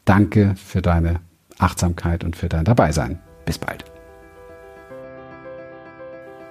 danke 0.04 0.56
für 0.56 0.82
deine 0.82 1.19
Achtsamkeit 1.58 2.24
und 2.24 2.36
für 2.36 2.50
dein 2.50 2.65
Dabeisein. 2.65 3.19
Bis 3.45 3.58
bald. 3.58 3.95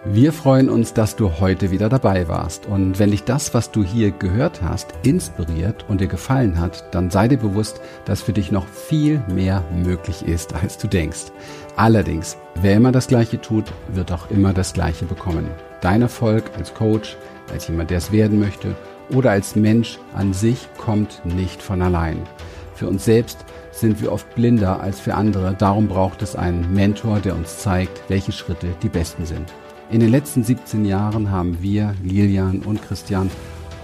Wir 0.07 0.35
freuen 0.35 0.69
uns, 0.69 0.93
dass 0.93 1.17
du 1.17 1.40
heute 1.40 1.71
wieder 1.71 1.88
dabei 1.88 2.29
warst. 2.29 2.67
Und 2.67 2.99
wenn 2.99 3.11
dich 3.11 3.25
das, 3.25 3.55
was 3.55 3.71
du 3.71 3.83
hier 3.83 4.11
gehört 4.11 4.61
hast, 4.61 4.93
inspiriert 5.03 5.87
und 5.88 6.03
dir 6.03 6.09
gefallen 6.09 6.61
hat, 6.61 6.85
dann 6.95 7.11
sei 7.11 7.27
dir 7.27 7.38
bewusst, 7.38 7.81
dass 8.05 8.21
für 8.21 8.35
dich 8.35 8.53
noch 8.53 8.67
viel 8.69 9.23
mehr 9.33 9.64
möglich 9.75 10.29
ist, 10.29 10.55
als 10.55 10.77
du 10.77 10.88
denkst. 10.88 11.33
Allerdings, 11.77 12.37
wer 12.57 12.77
immer 12.77 12.93
das 12.93 13.09
Gleiche 13.09 13.40
tut, 13.40 13.64
wird 13.95 14.12
auch 14.12 14.31
immer 14.31 14.53
das 14.53 14.75
Gleiche 14.75 15.07
bekommen. 15.07 15.49
Dein 15.81 16.03
Erfolg 16.03 16.51
als 16.59 16.75
Coach, 16.75 17.17
als 17.51 17.69
jemand, 17.69 17.88
der 17.88 17.99
es 17.99 18.12
werden 18.12 18.38
möchte 18.38 18.77
oder 19.11 19.31
als 19.31 19.57
Mensch 19.57 19.99
an 20.14 20.35
sich 20.35 20.69
kommt 20.77 21.23
nicht 21.25 21.62
von 21.62 21.81
allein. 21.81 22.19
Für 22.75 22.88
uns 22.88 23.07
selbst 23.07 23.38
sind 23.71 24.03
wir 24.03 24.12
oft 24.12 24.35
blinder 24.35 24.81
als 24.81 25.01
für 25.01 25.14
andere. 25.14 25.55
Darum 25.59 25.88
braucht 25.88 26.21
es 26.21 26.37
einen 26.37 26.75
Mentor, 26.75 27.21
der 27.21 27.35
uns 27.35 27.59
zeigt, 27.59 28.03
welche 28.09 28.33
Schritte 28.33 28.69
die 28.83 28.90
besten 28.90 29.25
sind. 29.25 29.51
In 29.90 30.01
den 30.01 30.11
letzten 30.11 30.42
17 30.42 30.87
Jahren 30.87 31.31
haben 31.31 31.59
wir, 31.61 31.94
Lilian 32.03 32.61
und 32.61 32.83
Christian, 32.83 33.31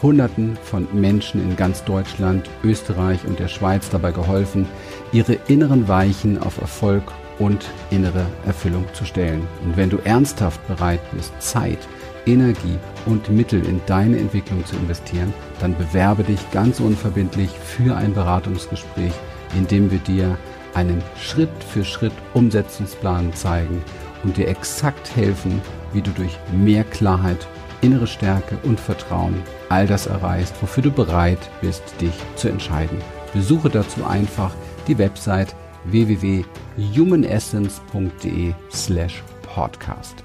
Hunderten 0.01 0.57
von 0.63 0.89
Menschen 0.99 1.43
in 1.43 1.57
ganz 1.57 1.85
Deutschland, 1.85 2.49
Österreich 2.65 3.21
und 3.27 3.39
der 3.39 3.49
Schweiz 3.49 3.91
dabei 3.91 4.11
geholfen, 4.11 4.67
ihre 5.13 5.35
inneren 5.49 5.89
Weichen 5.89 6.43
auf 6.43 6.59
Erfolg 6.59 7.03
und 7.39 7.67
innere 7.91 8.25
Erfüllung 8.47 8.87
zu 8.95 9.05
stellen. 9.05 9.47
Und 9.63 9.77
wenn 9.77 9.91
du 9.91 9.99
ernsthaft 9.99 10.67
bereit 10.67 11.01
bist, 11.13 11.33
Zeit, 11.39 11.79
Energie 12.25 12.79
und 13.05 13.29
Mittel 13.29 13.65
in 13.67 13.81
deine 13.85 14.19
Entwicklung 14.19 14.65
zu 14.65 14.77
investieren, 14.77 15.35
dann 15.61 15.77
bewerbe 15.77 16.25
dich 16.25 16.51
ganz 16.51 16.81
unverbindlich 16.81 17.51
für 17.51 17.95
ein 17.95 18.15
Beratungsgespräch, 18.15 19.13
in 19.55 19.67
dem 19.67 19.91
wir 19.91 19.99
dir 19.99 20.39
einen 20.73 21.03
Schritt 21.21 21.51
für 21.69 21.85
Schritt 21.85 22.13
Umsetzungsplan 22.33 23.35
zeigen 23.35 23.83
und 24.25 24.37
dir 24.37 24.49
exakt 24.49 25.17
helfen, 25.17 25.63
wie 25.93 26.03
du 26.03 26.11
durch 26.13 26.39
mehr 26.53 26.85
Klarheit, 26.85 27.49
innere 27.81 28.07
Stärke 28.07 28.59
und 28.63 28.79
Vertrauen 28.79 29.43
all 29.69 29.87
das 29.87 30.07
erreichst, 30.07 30.55
wofür 30.61 30.83
du 30.83 30.91
bereit 30.91 31.39
bist, 31.61 31.83
dich 32.01 32.15
zu 32.37 32.49
entscheiden. 32.49 32.99
Besuche 33.33 33.71
dazu 33.71 34.05
einfach 34.05 34.53
die 34.87 34.99
Website 34.99 35.57
www.humanessence.de 35.85 38.53
slash 38.71 39.23
podcast. 39.43 40.23